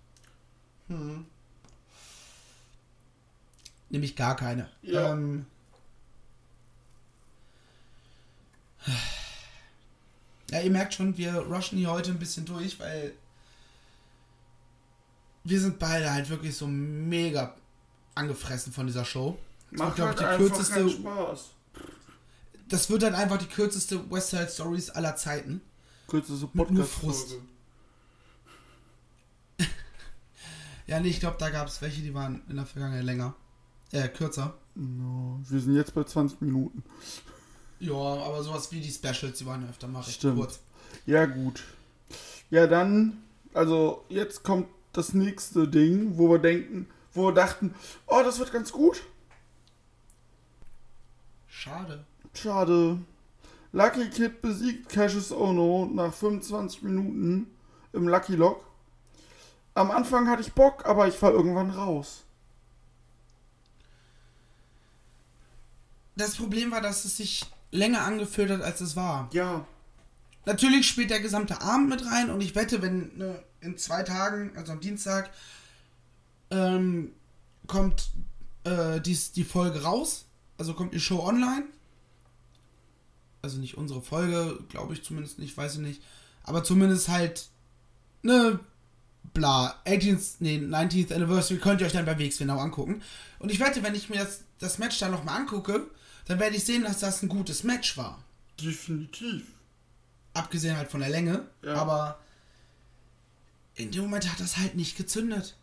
Nämlich 3.90 4.16
gar 4.16 4.36
keine. 4.36 4.68
Ja. 4.82 5.14
Ähm, 5.14 5.46
ja, 10.50 10.62
ihr 10.62 10.72
merkt 10.72 10.96
schon, 10.96 11.18
wir 11.18 11.36
rushen 11.38 11.78
hier 11.78 11.92
heute 11.92 12.10
ein 12.10 12.18
bisschen 12.18 12.46
durch, 12.46 12.80
weil 12.80 13.14
wir 15.44 15.62
sind 15.62 15.78
beide 15.78 16.12
halt 16.12 16.32
wirklich 16.32 16.58
so 16.58 16.66
mega 16.66 17.54
angefressen 18.16 18.74
von 18.74 18.88
dieser 18.88 19.06
Show. 19.06 19.38
Das 19.70 19.80
Macht 19.80 19.98
wird, 19.98 19.98
glaub 19.98 20.08
halt 20.08 20.16
ich, 20.16 20.26
die 20.26 20.26
einfach 20.26 20.58
kürzeste, 20.58 20.90
Spaß. 20.90 21.46
das 22.70 22.90
wird 22.90 23.04
dann 23.04 23.14
einfach 23.14 23.38
die 23.38 23.46
kürzeste 23.46 24.10
West 24.10 24.32
Side 24.32 24.50
Stories 24.50 24.90
aller 24.90 25.16
Zeiten. 25.16 25.62
Kürzeste 26.08 26.50
Mit 26.54 26.72
nur 26.72 26.88
Podcast-Folge. 26.88 27.44
Ja, 30.88 31.00
nee, 31.00 31.10
ich 31.10 31.20
glaube, 31.20 31.36
da 31.38 31.50
gab 31.50 31.68
es 31.68 31.82
welche, 31.82 32.02
die 32.02 32.14
waren 32.14 32.42
in 32.50 32.56
der 32.56 32.66
Vergangenheit 32.66 33.04
länger. 33.04 33.36
Äh, 33.92 34.08
kürzer. 34.08 34.56
No, 34.76 35.40
wir 35.48 35.60
sind 35.60 35.76
jetzt 35.76 35.94
bei 35.94 36.04
20 36.04 36.42
Minuten. 36.42 36.84
Ja, 37.80 37.94
aber 37.94 38.44
sowas 38.44 38.72
wie 38.72 38.80
die 38.80 38.92
Specials, 38.92 39.38
die 39.38 39.46
waren 39.46 39.64
ja 39.64 39.70
öfter 39.70 39.88
mal 39.88 40.00
recht 40.00 40.16
Stimmt. 40.16 40.38
kurz. 40.38 40.60
Ja, 41.06 41.26
gut. 41.26 41.64
Ja, 42.50 42.68
dann, 42.68 43.22
also 43.54 44.06
jetzt 44.10 44.44
kommt 44.44 44.68
das 44.94 45.14
nächste 45.14 45.68
Ding, 45.68 46.18
wo 46.18 46.30
wir 46.30 46.40
denken, 46.40 46.88
wo 47.14 47.28
wir 47.28 47.34
dachten, 47.34 47.76
oh, 48.08 48.22
das 48.24 48.40
wird 48.40 48.52
ganz 48.52 48.72
gut. 48.72 49.04
Schade. 51.48 52.06
Schade. 52.34 53.00
Lucky 53.74 54.10
Kid 54.10 54.42
besiegt 54.42 54.90
Cassius 54.90 55.32
Ono 55.32 55.90
nach 55.94 56.14
25 56.14 56.84
Minuten 56.84 57.48
im 57.94 58.08
Lucky 58.08 58.36
Lock. 58.36 58.64
Am 59.78 59.92
Anfang 59.92 60.28
hatte 60.28 60.42
ich 60.42 60.54
Bock, 60.54 60.86
aber 60.86 61.08
ich 61.08 61.16
fall 61.16 61.34
irgendwann 61.34 61.72
raus. 61.72 62.24
Das 66.16 66.36
Problem 66.36 66.72
war, 66.72 66.82
dass 66.82 67.06
es 67.06 67.18
sich 67.18 67.46
länger 67.72 68.02
angefühlt 68.02 68.50
hat, 68.50 68.62
als 68.62 68.82
es 68.82 68.96
war. 68.96 69.30
Ja, 69.34 69.66
Natürlich 70.48 70.88
spielt 70.88 71.10
der 71.10 71.20
gesamte 71.20 71.60
Abend 71.60 71.90
mit 71.90 72.06
rein 72.06 72.30
und 72.30 72.40
ich 72.40 72.56
wette, 72.56 72.82
wenn 72.82 73.18
ne, 73.18 73.44
in 73.60 73.78
zwei 73.78 74.04
Tagen, 74.04 74.54
also 74.56 74.72
am 74.72 74.80
Dienstag, 74.80 75.30
ähm, 76.52 77.12
kommt 77.68 78.12
äh, 78.64 79.02
dies, 79.02 79.34
die 79.34 79.44
Folge 79.44 79.84
raus, 79.84 80.26
also 80.58 80.74
kommt 80.74 80.94
die 80.94 81.02
Show 81.02 81.20
online. 81.20 81.66
Also 83.42 83.60
nicht 83.60 83.76
unsere 83.76 84.02
Folge, 84.02 84.58
glaube 84.70 84.94
ich 84.94 85.04
zumindest 85.04 85.38
nicht, 85.38 85.58
weiß 85.58 85.74
ich 85.74 85.82
nicht. 85.82 86.02
Aber 86.44 86.64
zumindest 86.64 87.10
halt, 87.10 87.50
ne, 88.22 88.58
bla, 89.34 89.76
18th, 89.86 90.36
nee, 90.40 90.58
19th 90.58 91.14
Anniversary 91.14 91.60
könnt 91.60 91.82
ihr 91.82 91.88
euch 91.88 91.94
dann 91.94 92.06
bei 92.06 92.18
WXW 92.18 92.44
genau 92.44 92.60
angucken. 92.60 93.02
Und 93.40 93.52
ich 93.52 93.60
wette, 93.60 93.84
wenn 93.84 93.96
ich 93.96 94.10
mir 94.10 94.18
das, 94.20 94.42
das 94.60 94.78
Match 94.78 95.00
dann 95.00 95.12
nochmal 95.12 95.40
angucke, 95.40 95.88
dann 96.26 96.40
werde 96.40 96.56
ich 96.56 96.66
sehen, 96.66 96.84
dass 96.84 97.00
das 97.00 97.22
ein 97.24 97.30
gutes 97.30 97.64
Match 97.64 97.98
war. 97.98 98.24
definitiv. 98.60 99.44
Abgesehen 100.34 100.78
halt 100.78 100.92
von 100.92 101.00
der 101.00 101.10
Länge. 101.10 101.48
Ja. 101.64 101.76
Aber 101.76 102.20
in 103.76 103.92
dem 103.92 104.04
Moment 104.04 104.30
hat 104.32 104.40
das 104.40 104.58
halt 104.58 104.76
nicht 104.76 104.98
gezündet. 104.98 105.56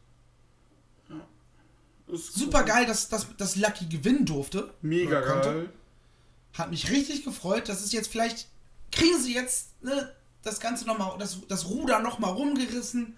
Ist 2.06 2.34
Super 2.34 2.60
cool. 2.60 2.66
geil, 2.66 2.86
dass, 2.86 3.08
dass, 3.08 3.34
dass 3.36 3.56
Lucky 3.56 3.86
gewinnen 3.86 4.26
durfte. 4.26 4.74
Mega 4.82 5.20
geil. 5.20 5.68
Hat 6.52 6.70
mich 6.70 6.90
richtig 6.90 7.24
gefreut. 7.24 7.68
Das 7.68 7.82
ist 7.82 7.92
jetzt 7.92 8.08
vielleicht. 8.08 8.48
Kriegen 8.92 9.20
sie 9.20 9.34
jetzt 9.34 9.82
ne, 9.82 10.12
das 10.42 10.60
Ganze 10.60 10.86
nochmal, 10.86 11.16
das, 11.18 11.38
das 11.48 11.66
Ruder 11.68 12.00
nochmal 12.00 12.32
rumgerissen. 12.32 13.16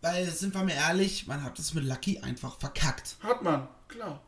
Weil, 0.00 0.30
sind 0.30 0.54
wir 0.54 0.62
mal 0.62 0.72
ehrlich, 0.72 1.26
man 1.26 1.42
hat 1.42 1.58
es 1.58 1.74
mit 1.74 1.84
Lucky 1.84 2.20
einfach 2.20 2.58
verkackt. 2.58 3.16
Hat 3.22 3.42
man, 3.42 3.66
klar. 3.88 4.20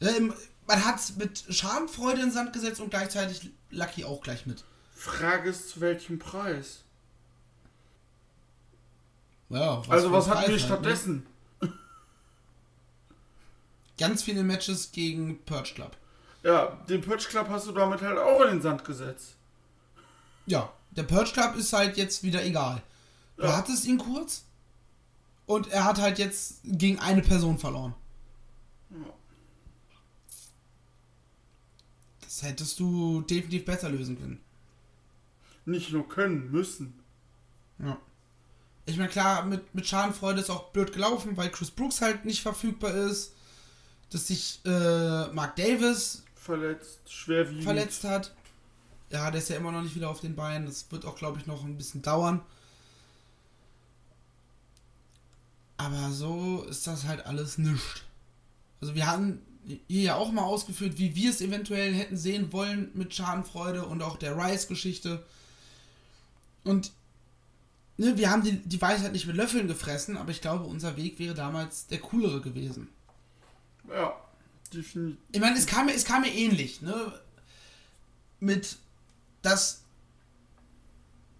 Ähm, 0.00 0.32
man 0.66 0.84
hat 0.84 0.96
es 0.96 1.16
mit 1.16 1.44
Schadenfreude 1.48 2.20
in 2.20 2.26
den 2.26 2.32
Sand 2.32 2.52
gesetzt 2.52 2.80
und 2.80 2.90
gleichzeitig 2.90 3.50
Lucky 3.70 4.04
auch 4.04 4.20
gleich 4.20 4.46
mit. 4.46 4.64
Frage 4.94 5.50
ist, 5.50 5.70
zu 5.70 5.80
welchem 5.80 6.18
Preis? 6.18 6.82
Ja, 9.48 9.82
also 9.88 10.08
für 10.08 10.12
was 10.14 10.28
hatten 10.28 10.42
wir 10.42 10.48
halt, 10.48 10.50
ne? 10.52 10.58
stattdessen? 10.58 11.26
Ganz 13.98 14.22
viele 14.22 14.44
Matches 14.44 14.92
gegen 14.92 15.42
Purge 15.44 15.72
Club. 15.74 15.96
Ja, 16.42 16.78
den 16.88 17.02
Purge 17.02 17.26
Club 17.28 17.48
hast 17.50 17.66
du 17.66 17.72
damit 17.72 18.00
halt 18.00 18.18
auch 18.18 18.42
in 18.42 18.50
den 18.50 18.62
Sand 18.62 18.84
gesetzt. 18.84 19.34
Ja, 20.46 20.72
der 20.90 21.02
Purge 21.02 21.32
Club 21.32 21.56
ist 21.56 21.72
halt 21.72 21.96
jetzt 21.96 22.22
wieder 22.22 22.44
egal. 22.44 22.82
Du 23.40 23.46
Ja. 23.46 23.56
hattest 23.56 23.84
ihn 23.86 23.98
kurz 23.98 24.44
und 25.46 25.68
er 25.68 25.84
hat 25.84 25.98
halt 25.98 26.18
jetzt 26.18 26.60
gegen 26.64 26.98
eine 26.98 27.22
Person 27.22 27.58
verloren. 27.58 27.94
Ja. 28.90 29.12
Das 32.20 32.42
hättest 32.42 32.78
du 32.78 33.22
definitiv 33.22 33.64
besser 33.64 33.88
lösen 33.88 34.18
können. 34.18 34.40
Nicht 35.64 35.90
nur 35.92 36.08
können, 36.08 36.50
müssen. 36.50 36.98
Ja. 37.78 37.96
Ich 38.86 38.96
meine, 38.96 39.08
klar, 39.08 39.44
mit, 39.44 39.74
mit 39.74 39.86
Schadenfreude 39.86 40.40
ist 40.40 40.50
auch 40.50 40.70
blöd 40.72 40.92
gelaufen, 40.92 41.36
weil 41.36 41.50
Chris 41.50 41.70
Brooks 41.70 42.00
halt 42.00 42.24
nicht 42.24 42.42
verfügbar 42.42 42.92
ist. 42.94 43.32
Dass 44.10 44.26
sich 44.26 44.60
äh, 44.64 45.28
Mark 45.28 45.54
Davis 45.56 46.24
Verletzt, 46.34 46.98
schwerwiegend. 47.12 47.62
verletzt 47.62 48.02
hat. 48.04 48.34
Ja, 49.10 49.30
der 49.30 49.40
ist 49.40 49.48
ja 49.50 49.56
immer 49.56 49.70
noch 49.70 49.82
nicht 49.82 49.94
wieder 49.94 50.10
auf 50.10 50.20
den 50.20 50.34
Beinen. 50.34 50.66
Das 50.66 50.90
wird 50.90 51.04
auch, 51.04 51.14
glaube 51.16 51.38
ich, 51.38 51.46
noch 51.46 51.62
ein 51.64 51.76
bisschen 51.76 52.02
dauern. 52.02 52.40
Aber 55.80 56.10
so 56.12 56.64
ist 56.68 56.86
das 56.86 57.04
halt 57.04 57.24
alles 57.24 57.56
nischt. 57.56 58.02
Also 58.82 58.94
wir 58.94 59.06
hatten 59.06 59.40
hier 59.88 60.02
ja 60.02 60.14
auch 60.16 60.30
mal 60.32 60.42
ausgeführt, 60.42 60.98
wie 60.98 61.14
wir 61.14 61.30
es 61.30 61.40
eventuell 61.40 61.94
hätten 61.94 62.16
sehen 62.16 62.52
wollen 62.52 62.90
mit 62.94 63.14
Schadenfreude 63.14 63.84
und 63.86 64.02
auch 64.02 64.16
der 64.18 64.36
Rice-Geschichte. 64.36 65.24
Und 66.64 66.92
ne, 67.96 68.18
wir 68.18 68.30
haben 68.30 68.42
die, 68.42 68.56
die 68.58 68.80
Weisheit 68.80 69.12
nicht 69.12 69.26
mit 69.26 69.36
Löffeln 69.36 69.68
gefressen, 69.68 70.16
aber 70.18 70.30
ich 70.32 70.40
glaube, 70.42 70.64
unser 70.64 70.96
Weg 70.98 71.18
wäre 71.18 71.34
damals 71.34 71.86
der 71.86 71.98
coolere 72.00 72.40
gewesen. 72.42 72.88
Ja, 73.88 74.14
definitiv. 74.72 75.18
Ich 75.32 75.40
meine, 75.40 75.56
es 75.58 75.66
kam, 75.66 75.86
mir- 75.86 75.94
es 75.94 76.04
kam 76.04 76.22
mir 76.22 76.32
ähnlich, 76.34 76.82
ne? 76.82 77.12
Mit, 78.40 78.76
dass 79.42 79.80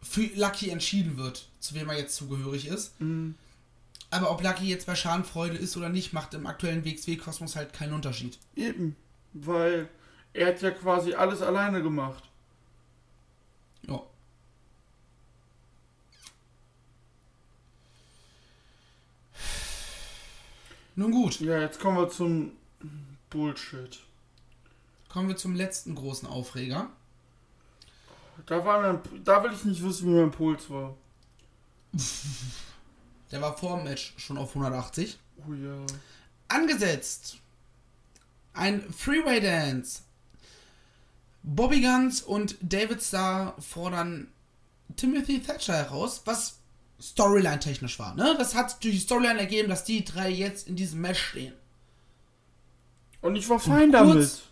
für 0.03 0.22
Lucky 0.35 0.70
entschieden 0.70 1.16
wird, 1.18 1.46
zu 1.61 1.74
wem 1.74 1.88
er 1.90 1.98
jetzt 1.98 2.16
zugehörig 2.16 2.66
ist. 2.68 2.98
Mhm. 3.00 3.35
Aber 4.11 4.31
ob 4.31 4.42
Lucky 4.42 4.64
jetzt 4.68 4.87
bei 4.87 4.96
Schadenfreude 4.96 5.57
ist 5.57 5.77
oder 5.77 5.88
nicht, 5.88 6.12
macht 6.12 6.35
im 6.35 6.46
aktuellen 6.46 6.85
WXW-Kosmos 6.85 7.55
halt 7.57 7.73
keinen 7.73 7.92
Unterschied. 7.92 8.38
Eben. 8.57 8.96
Weil 9.33 9.88
er 10.33 10.49
hat 10.49 10.62
ja 10.62 10.70
quasi 10.73 11.14
alles 11.14 11.42
alleine 11.42 11.83
gemacht. 11.83 12.25
Ja. 13.87 14.03
Nun 20.96 21.12
gut, 21.12 21.40
Ja, 21.40 21.61
jetzt 21.61 21.81
kommen 21.81 21.96
wir 21.96 22.11
zum 22.11 22.53
Bullshit. 23.31 24.01
kommen 25.09 25.29
wir 25.29 25.37
zum 25.37 25.55
letzten 25.55 25.94
großen 25.94 26.29
Aufreger. 26.29 26.90
Da, 28.46 28.64
war 28.64 28.81
mein, 28.81 29.25
da 29.25 29.42
will 29.44 29.53
ich 29.53 29.64
nicht 29.64 29.83
wissen, 29.85 30.09
wie 30.09 30.18
mein 30.20 30.31
Puls 30.31 30.68
war. 30.68 30.96
Der 33.31 33.40
war 33.40 33.57
vor 33.57 33.77
dem 33.77 33.85
Match 33.85 34.14
schon 34.16 34.38
auf 34.38 34.51
180. 34.51 35.19
Oh 35.38 35.53
ja. 35.53 35.87
angesetzt. 36.49 37.38
Ein 38.53 38.83
Freeway 38.93 39.40
Dance. 39.40 40.01
Bobby 41.43 41.81
Guns 41.81 42.21
und 42.23 42.57
David 42.61 43.03
Starr 43.03 43.55
fordern 43.59 44.29
Timothy 44.97 45.40
Thatcher 45.40 45.75
heraus, 45.75 46.23
was 46.25 46.59
Storyline-technisch 47.01 47.99
war. 47.99 48.14
Ne? 48.14 48.35
Das 48.38 48.55
hat 48.55 48.83
durch 48.85 48.95
die 48.95 49.01
Storyline 49.01 49.38
ergeben, 49.38 49.69
dass 49.69 49.85
die 49.85 50.05
drei 50.05 50.29
jetzt 50.29 50.69
in 50.69 50.77
diesem 50.77 51.01
Match 51.01 51.21
stehen. 51.23 51.55
Und 53.23 53.37
ich 53.37 53.49
war 53.49 53.59
fein 53.59 53.93
damit. 53.93 54.43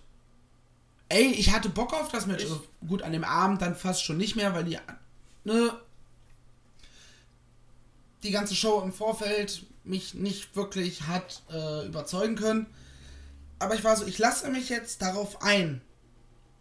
ey, 1.09 1.27
ich 1.33 1.53
hatte 1.53 1.69
Bock 1.69 1.93
auf 1.93 2.11
das 2.11 2.27
Match. 2.27 2.45
Also, 2.45 2.65
gut, 2.87 3.03
an 3.03 3.13
dem 3.13 3.25
Abend 3.25 3.61
dann 3.61 3.75
fast 3.75 4.03
schon 4.03 4.17
nicht 4.17 4.37
mehr, 4.37 4.55
weil 4.55 4.65
die, 4.65 4.79
ne, 5.45 5.73
die 8.23 8.31
ganze 8.31 8.55
Show 8.55 8.81
im 8.83 8.93
Vorfeld 8.93 9.65
mich 9.85 10.15
nicht 10.15 10.55
wirklich 10.57 11.03
hat 11.03 11.43
äh, 11.51 11.87
überzeugen 11.87 12.37
können. 12.37 12.67
Aber 13.59 13.75
ich 13.75 13.85
war 13.85 13.97
so, 13.97 14.07
ich 14.07 14.19
lasse 14.19 14.49
mich 14.51 14.69
jetzt 14.69 15.03
darauf 15.03 15.43
ein. 15.43 15.81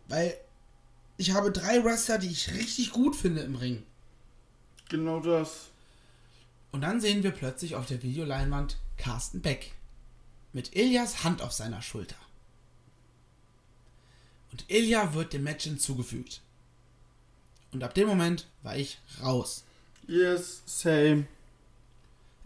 Weil 0.07 0.37
ich 1.17 1.31
habe 1.31 1.51
drei 1.51 1.83
Wrestler, 1.83 2.17
die 2.17 2.29
ich 2.29 2.53
richtig 2.53 2.91
gut 2.91 3.15
finde 3.15 3.41
im 3.41 3.55
Ring. 3.55 3.83
Genau 4.89 5.19
das. 5.19 5.67
Und 6.71 6.81
dann 6.81 7.01
sehen 7.01 7.23
wir 7.23 7.31
plötzlich 7.31 7.75
auf 7.75 7.85
der 7.85 8.03
Videoleinwand 8.03 8.77
Carsten 8.97 9.41
Beck. 9.41 9.73
Mit 10.53 10.75
Ilias 10.75 11.23
Hand 11.23 11.41
auf 11.41 11.51
seiner 11.51 11.81
Schulter. 11.81 12.15
Und 14.51 14.65
Ilya 14.69 15.13
wird 15.13 15.33
dem 15.33 15.43
Match 15.43 15.65
hinzugefügt. 15.65 16.41
Und 17.71 17.83
ab 17.83 17.93
dem 17.93 18.07
Moment 18.07 18.47
war 18.63 18.77
ich 18.77 18.99
raus. 19.21 19.65
Yes, 20.07 20.63
same. 20.65 21.27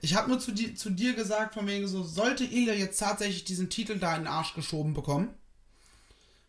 Ich 0.03 0.15
habe 0.15 0.29
nur 0.29 0.39
zu, 0.39 0.51
di 0.51 0.73
zu 0.73 0.89
dir 0.89 1.13
gesagt, 1.13 1.53
von 1.53 1.67
wegen 1.67 1.87
so, 1.87 2.03
sollte 2.03 2.43
Ilya 2.43 2.73
jetzt 2.73 2.99
tatsächlich 2.99 3.45
diesen 3.45 3.69
Titel 3.69 3.99
da 3.99 4.15
in 4.15 4.23
den 4.23 4.27
Arsch 4.27 4.55
geschoben 4.55 4.95
bekommen? 4.95 5.29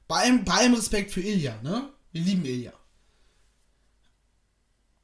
Bei 0.09 0.23
allem, 0.23 0.45
bei 0.45 0.55
allem 0.55 0.75
Respekt 0.75 1.13
für 1.13 1.21
Ilya, 1.21 1.61
ne? 1.63 1.91
Wir 2.13 2.23
lieben 2.23 2.45
Ilya. 2.45 2.73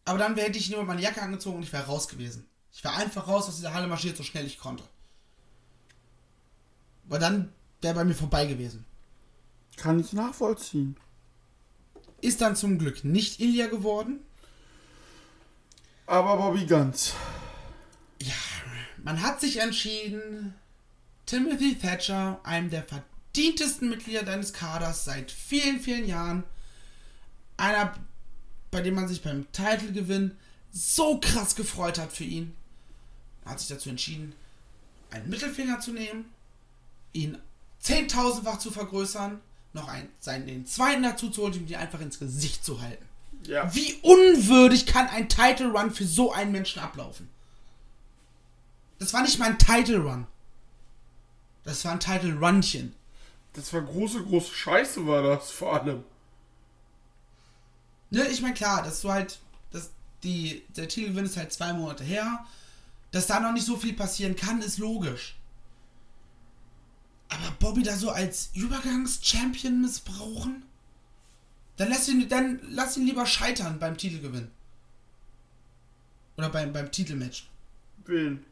Aber 0.06 0.18
dann 0.18 0.34
hätte 0.36 0.58
ich 0.58 0.70
nur 0.70 0.82
meine 0.84 1.02
Jacke 1.02 1.20
angezogen 1.20 1.58
und 1.58 1.62
ich 1.62 1.72
wäre 1.72 1.84
raus 1.84 2.08
gewesen. 2.08 2.48
Ich 2.72 2.82
wäre 2.82 2.94
einfach 2.94 3.28
raus 3.28 3.48
aus 3.48 3.56
dieser 3.56 3.74
Halle 3.74 3.86
marschiert, 3.86 4.16
so 4.16 4.22
schnell 4.22 4.46
ich 4.46 4.58
konnte. 4.58 4.84
Weil 7.04 7.20
dann 7.20 7.52
wäre 7.82 7.94
bei 7.94 8.04
mir 8.04 8.14
vorbei 8.14 8.46
gewesen. 8.46 8.86
Kann 9.76 10.00
ich 10.00 10.14
nachvollziehen. 10.14 10.96
Ist 12.22 12.40
dann 12.40 12.56
zum 12.56 12.78
Glück 12.78 13.04
nicht 13.04 13.40
Ilya 13.40 13.66
geworden. 13.66 14.20
Aber 16.06 16.38
Bobby 16.38 16.64
Guns. 16.64 17.12
Ja, 18.22 18.34
man 19.02 19.22
hat 19.22 19.40
sich 19.40 19.58
entschieden, 19.58 20.54
Timothy 21.26 21.76
Thatcher, 21.78 22.40
einem 22.42 22.70
der 22.70 22.84
verdientesten 22.84 23.88
Mitglieder 23.88 24.22
deines 24.22 24.52
Kaders 24.52 25.04
seit 25.04 25.30
vielen, 25.30 25.80
vielen 25.80 26.06
Jahren, 26.06 26.44
einer, 27.56 27.94
bei 28.70 28.80
dem 28.80 28.94
man 28.94 29.08
sich 29.08 29.22
beim 29.22 29.50
Titelgewinn 29.52 30.36
so 30.72 31.18
krass 31.20 31.54
gefreut 31.54 31.98
hat 31.98 32.12
für 32.12 32.24
ihn, 32.24 32.54
hat 33.44 33.60
sich 33.60 33.68
dazu 33.68 33.88
entschieden, 33.88 34.32
einen 35.10 35.28
Mittelfinger 35.28 35.80
zu 35.80 35.92
nehmen, 35.92 36.26
ihn 37.12 37.38
zehntausendfach 37.80 38.58
zu 38.58 38.70
vergrößern, 38.70 39.40
noch 39.72 39.88
einen, 39.88 40.08
seinen, 40.20 40.46
den 40.46 40.66
zweiten 40.66 41.02
dazu 41.02 41.30
zu 41.30 41.42
holen 41.42 41.54
und 41.54 41.70
ihn 41.70 41.76
einfach 41.76 42.00
ins 42.00 42.18
Gesicht 42.18 42.64
zu 42.64 42.80
halten. 42.80 43.04
Ja. 43.44 43.72
Wie 43.74 43.94
unwürdig 44.02 44.86
kann 44.86 45.08
ein 45.08 45.28
Title 45.28 45.68
Run 45.68 45.90
für 45.90 46.06
so 46.06 46.32
einen 46.32 46.52
Menschen 46.52 46.82
ablaufen? 46.82 47.28
Das 48.98 49.12
war 49.12 49.22
nicht 49.22 49.38
mal 49.38 49.50
ein 49.50 49.58
Title 49.58 49.98
Run. 49.98 50.26
Das 51.64 51.84
war 51.84 51.92
ein 51.92 52.00
Title 52.00 52.38
Runchen. 52.38 52.94
Das 53.52 53.72
war 53.72 53.82
große, 53.82 54.22
große 54.24 54.54
Scheiße, 54.54 55.06
war 55.06 55.22
das 55.22 55.50
vor 55.50 55.74
allem. 55.74 56.04
Ne, 58.10 58.26
ich 58.28 58.40
meine, 58.40 58.54
klar, 58.54 58.82
dass 58.82 59.00
du 59.02 59.10
halt, 59.10 59.38
dass 59.70 59.90
die, 60.22 60.64
der 60.76 60.88
Titelgewinn 60.88 61.26
ist 61.26 61.36
halt 61.36 61.52
zwei 61.52 61.72
Monate 61.72 62.04
her. 62.04 62.46
Dass 63.10 63.26
da 63.26 63.40
noch 63.40 63.52
nicht 63.52 63.66
so 63.66 63.76
viel 63.76 63.94
passieren 63.94 64.36
kann, 64.36 64.60
ist 64.60 64.78
logisch. 64.78 65.36
Aber 67.30 67.50
Bobby 67.58 67.82
da 67.82 67.96
so 67.96 68.10
als 68.10 68.50
Übergangs-Champion 68.54 69.80
missbrauchen? 69.80 70.62
Dann 71.76 71.90
lass 71.90 72.08
ihn, 72.08 72.28
dann 72.28 72.60
lass 72.70 72.96
ihn 72.96 73.06
lieber 73.06 73.26
scheitern 73.26 73.78
beim 73.78 73.96
Titelgewinn. 73.96 74.50
Oder 76.36 76.48
beim, 76.48 76.72
beim 76.72 76.90
Titelmatch. 76.90 77.48
Wen? 78.04 78.44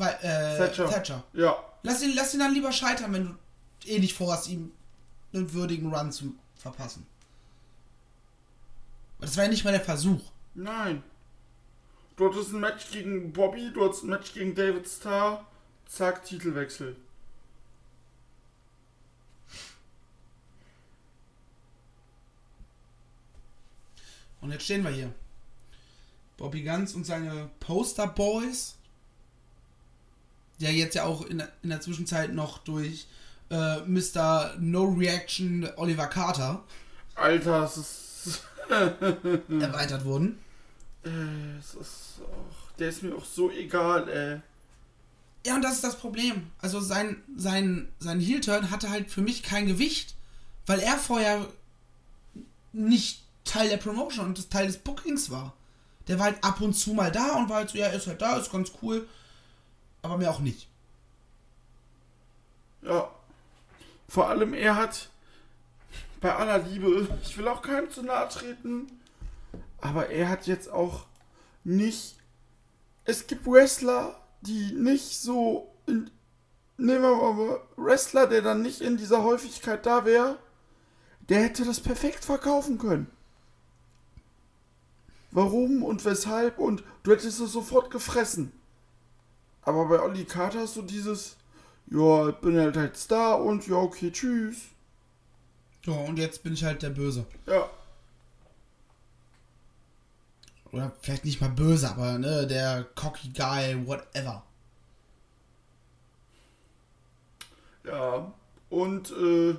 Weil, 0.00 0.14
äh, 0.22 0.56
Thatcher. 0.56 0.88
Thatcher. 0.88 1.24
Ja. 1.34 1.62
Lass 1.82 2.00
ihn, 2.02 2.14
lass 2.14 2.32
ihn 2.32 2.40
dann 2.40 2.54
lieber 2.54 2.72
scheitern, 2.72 3.12
wenn 3.12 3.26
du 3.26 3.88
eh 3.88 3.98
nicht 3.98 4.16
vorhast, 4.16 4.48
ihm 4.48 4.72
einen 5.34 5.52
würdigen 5.52 5.94
Run 5.94 6.10
zu 6.10 6.34
verpassen. 6.56 7.06
Das 9.20 9.36
war 9.36 9.44
ja 9.44 9.50
nicht 9.50 9.62
mal 9.62 9.72
der 9.72 9.82
Versuch. 9.82 10.22
Nein. 10.54 11.02
Du 12.16 12.30
hattest 12.30 12.52
ein 12.54 12.60
Match 12.60 12.90
gegen 12.90 13.30
Bobby, 13.32 13.70
du 13.74 13.84
hattest 13.84 14.04
ein 14.04 14.08
Match 14.08 14.32
gegen 14.32 14.54
David 14.54 14.88
Starr. 14.88 15.46
Zack, 15.86 16.24
Titelwechsel. 16.24 16.96
Und 24.40 24.52
jetzt 24.52 24.64
stehen 24.64 24.82
wir 24.82 24.90
hier. 24.90 25.12
Bobby 26.38 26.62
Guns 26.62 26.94
und 26.94 27.04
seine 27.04 27.50
Poster 27.60 28.06
Boys. 28.06 28.78
Der 30.60 30.72
jetzt 30.72 30.94
ja 30.94 31.04
auch 31.04 31.24
in, 31.26 31.38
der- 31.38 31.48
in 31.62 31.70
der 31.70 31.80
Zwischenzeit 31.80 32.32
noch 32.34 32.58
durch 32.58 33.06
äh, 33.50 33.80
Mr. 33.80 34.54
No 34.58 34.84
Reaction 34.84 35.68
Oliver 35.76 36.06
Carter 36.06 36.62
Alter, 37.14 37.64
es 37.64 37.76
ist. 37.76 38.42
erweitert 39.48 40.04
wurden. 40.04 40.38
Äh, 41.04 41.08
es 41.58 41.74
ist 41.74 42.20
auch. 42.22 42.72
Der 42.78 42.88
ist 42.88 43.02
mir 43.02 43.14
auch 43.14 43.24
so 43.24 43.50
egal, 43.50 44.08
ey. 44.08 44.40
Ja, 45.46 45.54
und 45.56 45.62
das 45.62 45.74
ist 45.76 45.84
das 45.84 45.98
Problem. 45.98 46.50
Also 46.58 46.80
sein, 46.80 47.22
sein, 47.36 47.88
sein 47.98 48.20
Heel-Turn 48.20 48.70
hatte 48.70 48.90
halt 48.90 49.10
für 49.10 49.22
mich 49.22 49.42
kein 49.42 49.66
Gewicht, 49.66 50.14
weil 50.66 50.78
er 50.80 50.96
vorher 50.98 51.46
nicht 52.72 53.24
Teil 53.44 53.68
der 53.68 53.78
Promotion 53.78 54.26
und 54.26 54.50
Teil 54.50 54.66
des 54.66 54.78
Bookings 54.78 55.30
war. 55.30 55.54
Der 56.08 56.18
war 56.18 56.26
halt 56.26 56.44
ab 56.44 56.60
und 56.60 56.74
zu 56.74 56.92
mal 56.94 57.10
da 57.10 57.36
und 57.36 57.48
war 57.48 57.56
halt 57.56 57.70
so, 57.70 57.78
ja, 57.78 57.88
ist 57.88 58.06
halt 58.06 58.20
da, 58.22 58.36
ist 58.36 58.52
ganz 58.52 58.70
cool, 58.82 59.08
aber 60.02 60.16
mehr 60.16 60.30
auch 60.30 60.40
nicht. 60.40 60.68
Ja. 62.82 63.10
Vor 64.08 64.28
allem, 64.28 64.54
er 64.54 64.76
hat 64.76 65.10
bei 66.20 66.34
aller 66.34 66.58
Liebe, 66.58 67.08
ich 67.22 67.38
will 67.38 67.48
auch 67.48 67.62
keinem 67.62 67.90
zu 67.90 68.02
nahe 68.02 68.28
treten, 68.28 68.90
aber 69.80 70.10
er 70.10 70.28
hat 70.28 70.46
jetzt 70.46 70.70
auch 70.70 71.06
nicht. 71.64 72.16
Es 73.04 73.26
gibt 73.26 73.46
Wrestler, 73.46 74.20
die 74.40 74.72
nicht 74.72 75.20
so. 75.20 75.72
In, 75.86 76.10
nehmen 76.76 77.02
wir 77.02 77.16
mal 77.16 77.60
Wrestler, 77.76 78.26
der 78.26 78.42
dann 78.42 78.62
nicht 78.62 78.80
in 78.80 78.96
dieser 78.96 79.22
Häufigkeit 79.22 79.84
da 79.86 80.04
wäre, 80.04 80.38
der 81.28 81.42
hätte 81.42 81.64
das 81.64 81.80
perfekt 81.80 82.24
verkaufen 82.24 82.78
können. 82.78 83.06
Warum 85.30 85.82
und 85.82 86.04
weshalb 86.04 86.58
und 86.58 86.82
du 87.02 87.12
hättest 87.12 87.40
es 87.40 87.52
sofort 87.52 87.90
gefressen. 87.90 88.52
Aber 89.70 89.88
bei 89.88 90.00
Olli 90.02 90.24
Carter 90.24 90.60
hast 90.60 90.76
du 90.76 90.82
dieses, 90.82 91.36
ja, 91.86 92.28
ich 92.28 92.36
bin 92.36 92.58
halt 92.58 92.76
jetzt 92.76 93.10
da 93.10 93.34
und 93.34 93.66
ja, 93.66 93.76
okay, 93.76 94.10
tschüss. 94.12 94.56
Ja, 95.84 95.94
und 95.94 96.18
jetzt 96.18 96.42
bin 96.42 96.52
ich 96.52 96.64
halt 96.64 96.82
der 96.82 96.90
Böse. 96.90 97.26
Ja, 97.46 97.68
Oder 100.72 100.92
vielleicht 101.00 101.24
nicht 101.24 101.40
mal 101.40 101.50
böse, 101.50 101.90
aber 101.90 102.18
ne, 102.18 102.46
der 102.46 102.84
cocky 102.94 103.30
guy, 103.30 103.86
whatever. 103.86 104.44
ja. 107.84 108.32
Und, 108.68 109.10
äh, 109.10 109.56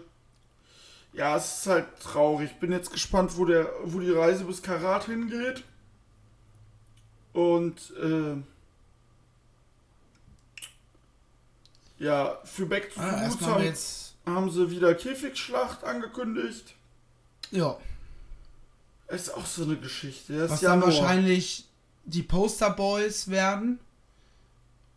ja, 1.14 1.36
es 1.36 1.60
ist 1.60 1.68
halt 1.68 2.00
traurig. 2.00 2.52
Ich 2.52 2.60
bin 2.60 2.72
jetzt 2.72 2.92
gespannt, 2.92 3.38
wo, 3.38 3.46
der, 3.46 3.70
wo 3.84 4.00
die 4.00 4.12
Reise 4.12 4.46
bis 4.46 4.62
Karat 4.62 5.06
hingeht. 5.06 5.66
Und, 7.34 7.94
äh, 8.02 8.42
ja, 12.02 12.40
für 12.44 12.66
Back 12.66 12.94
to 12.94 13.00
Ah, 13.00 13.22
Roots 13.24 13.36
haben 13.42 13.46
haben, 13.46 13.62
wir 13.62 13.70
jetzt. 13.70 14.16
haben 14.26 14.50
sie 14.52 14.72
wieder 14.72 14.96
Käfigschlacht 14.96 15.84
angekündigt. 15.84 16.74
Ja. 17.52 17.78
Ist 19.08 19.34
auch 19.34 19.46
so 19.46 19.64
eine 19.64 19.76
Geschichte. 19.78 20.38
Das 20.38 20.52
Was 20.52 20.62
dann 20.62 20.82
wahrscheinlich 20.82 21.68
die 22.06 22.24
Poster 22.24 22.72
Boys 22.72 23.30
werden. 23.30 23.80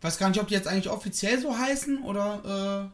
Weiß 0.01 0.19
gar 0.19 0.29
nicht, 0.29 0.41
ob 0.41 0.49
die 0.49 0.55
jetzt 0.55 0.69
eigentlich 0.69 0.89
offiziell 0.89 1.41
so 1.41 1.57
heißen 1.57 2.03
oder 2.03 2.91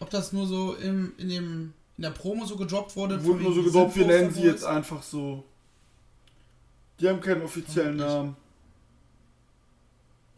äh, 0.00 0.02
ob 0.02 0.10
das 0.10 0.32
nur 0.32 0.46
so 0.46 0.74
im, 0.74 1.12
in, 1.18 1.28
dem, 1.28 1.72
in 1.96 2.02
der 2.02 2.10
Promo 2.10 2.46
so 2.46 2.56
gedroppt 2.56 2.96
wurde. 2.96 3.22
Wurde 3.24 3.42
von 3.42 3.42
nur 3.42 3.54
so 3.54 3.62
gedroppt, 3.64 3.96
wir 3.96 4.06
nennen 4.06 4.32
sie 4.32 4.42
jetzt 4.44 4.64
einfach 4.64 5.02
so. 5.02 5.44
Die 7.00 7.08
haben 7.08 7.20
keinen 7.20 7.42
offiziellen. 7.42 7.96
Namen. 7.96 8.36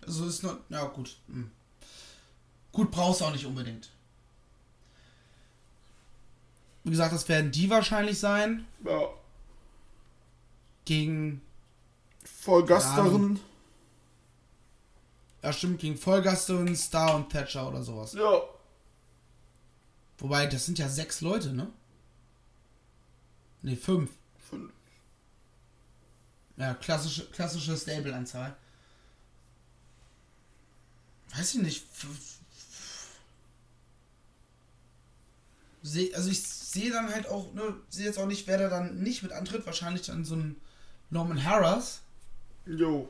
Also 0.04 0.26
ist 0.26 0.42
nur. 0.42 0.58
Ja, 0.70 0.84
gut. 0.86 1.16
Hm. 1.28 1.50
Gut, 2.78 2.92
brauchst 2.92 3.20
du 3.20 3.24
auch 3.24 3.32
nicht 3.32 3.44
unbedingt. 3.44 3.90
Wie 6.84 6.90
gesagt, 6.90 7.12
das 7.12 7.28
werden 7.28 7.50
die 7.50 7.68
wahrscheinlich 7.70 8.20
sein. 8.20 8.68
Ja, 8.84 9.08
Gegen. 10.84 11.42
Vollgasterin. 12.24 13.40
Ja, 15.42 15.52
stimmt, 15.52 15.80
gegen 15.80 15.96
Vollgaste 15.98 16.76
Star 16.76 17.16
und 17.16 17.30
Thatcher 17.30 17.66
oder 17.66 17.82
sowas. 17.82 18.12
Ja, 18.12 18.42
Wobei, 20.18 20.46
das 20.46 20.64
sind 20.66 20.78
ja 20.78 20.88
sechs 20.88 21.20
Leute, 21.20 21.52
ne? 21.52 21.66
Ne, 23.62 23.74
fünf. 23.76 24.12
Fünf. 24.48 24.70
Ja, 26.56 26.74
klassische, 26.74 27.26
klassische 27.30 27.76
Stable-Anzahl. 27.76 28.56
Weiß 31.34 31.56
ich 31.56 31.62
nicht. 31.62 31.84
F- 31.92 32.37
Seh, 35.82 36.14
also 36.14 36.30
ich 36.30 36.42
sehe 36.42 36.90
dann 36.90 37.12
halt 37.12 37.28
auch, 37.28 37.52
ne, 37.54 37.74
sehe 37.88 38.06
jetzt 38.06 38.18
auch 38.18 38.26
nicht, 38.26 38.46
wer 38.46 38.58
da 38.58 38.68
dann 38.68 38.98
nicht 38.98 39.22
mit 39.22 39.32
antritt. 39.32 39.66
Wahrscheinlich 39.66 40.06
dann 40.06 40.24
so 40.24 40.36
ein 40.36 40.56
Norman 41.10 41.44
Harris. 41.44 42.00
Jo. 42.66 43.08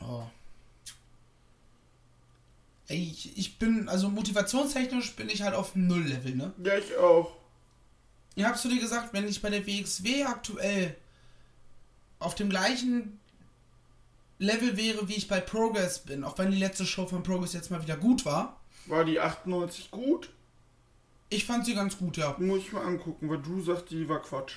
Oh. 0.00 0.24
Ey, 2.88 3.10
ich, 3.10 3.38
ich 3.38 3.58
bin, 3.58 3.88
also 3.88 4.08
motivationstechnisch 4.08 5.14
bin 5.14 5.28
ich 5.28 5.42
halt 5.42 5.54
auf 5.54 5.76
Null-Level, 5.76 6.34
ne? 6.34 6.52
Ja, 6.62 6.76
ich 6.76 6.96
auch. 6.96 7.36
Ich 8.34 8.44
hab's 8.44 8.62
zu 8.62 8.68
dir 8.68 8.80
gesagt, 8.80 9.12
wenn 9.12 9.28
ich 9.28 9.42
bei 9.42 9.50
der 9.50 9.66
WXW 9.66 10.24
aktuell 10.24 10.96
auf 12.18 12.34
dem 12.34 12.50
gleichen 12.50 13.20
Level 14.38 14.76
wäre, 14.76 15.08
wie 15.08 15.14
ich 15.14 15.28
bei 15.28 15.40
Progress 15.40 16.00
bin, 16.00 16.24
auch 16.24 16.38
wenn 16.38 16.50
die 16.50 16.58
letzte 16.58 16.86
Show 16.86 17.06
von 17.06 17.22
Progress 17.22 17.52
jetzt 17.52 17.70
mal 17.70 17.82
wieder 17.82 17.96
gut 17.96 18.24
war. 18.24 18.59
War 18.86 19.04
die 19.04 19.20
98 19.20 19.90
gut? 19.90 20.30
Ich 21.28 21.44
fand 21.44 21.64
sie 21.64 21.74
ganz 21.74 21.96
gut, 21.96 22.16
ja. 22.16 22.34
Muss 22.38 22.60
ich 22.60 22.72
mal 22.72 22.84
angucken, 22.84 23.28
weil 23.30 23.38
du 23.38 23.60
sagst, 23.62 23.90
die 23.90 24.08
war 24.08 24.20
Quatsch. 24.20 24.54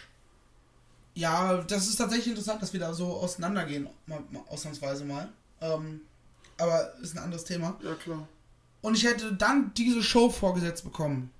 Ja, 1.13 1.57
das 1.61 1.87
ist 1.87 1.97
tatsächlich 1.97 2.29
interessant, 2.29 2.61
dass 2.61 2.73
wir 2.73 2.79
da 2.79 2.93
so 2.93 3.05
auseinandergehen, 3.07 3.87
mal, 4.07 4.23
mal, 4.31 4.41
ausnahmsweise 4.47 5.05
mal. 5.05 5.31
Ähm, 5.61 6.01
aber 6.57 6.95
ist 7.01 7.15
ein 7.15 7.23
anderes 7.23 7.45
Thema. 7.45 7.77
Ja, 7.83 7.93
klar. 7.93 8.27
Und 8.81 8.97
ich 8.97 9.03
hätte 9.03 9.33
dann 9.33 9.73
diese 9.75 10.01
Show 10.01 10.29
vorgesetzt 10.29 10.83
bekommen. 10.83 11.31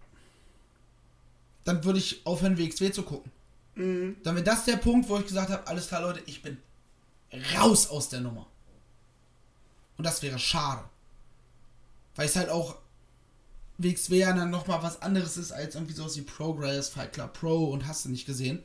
Dann 1.63 1.83
würde 1.83 1.99
ich 1.99 2.25
aufhören, 2.25 2.57
WXW 2.57 2.91
zu 2.91 3.03
gucken. 3.03 3.31
Mhm. 3.75 4.17
Dann 4.23 4.35
wäre 4.35 4.45
das 4.45 4.65
der 4.65 4.77
Punkt, 4.77 5.09
wo 5.09 5.17
ich 5.17 5.25
gesagt 5.25 5.49
habe, 5.49 5.65
alles 5.67 5.87
klar, 5.87 6.01
Leute, 6.01 6.21
ich 6.27 6.43
bin 6.43 6.57
raus 7.55 7.89
aus 7.89 8.09
der 8.09 8.21
Nummer. 8.21 8.45
Und 9.97 10.05
das 10.05 10.21
wäre 10.21 10.37
schade. 10.37 10.83
Weil 12.15 12.27
es 12.27 12.35
halt 12.35 12.49
auch 12.49 12.77
WXW 13.77 14.19
ja 14.19 14.33
dann 14.33 14.51
nochmal 14.51 14.83
was 14.83 15.01
anderes 15.01 15.37
ist 15.37 15.51
als 15.51 15.75
irgendwie 15.75 15.93
sowas 15.93 16.15
wie 16.17 16.21
Progress, 16.21 16.89
Fight 16.89 17.13
Club 17.13 17.33
Pro 17.33 17.71
und 17.71 17.87
hast 17.87 18.05
du 18.05 18.09
nicht 18.09 18.25
gesehen. 18.25 18.63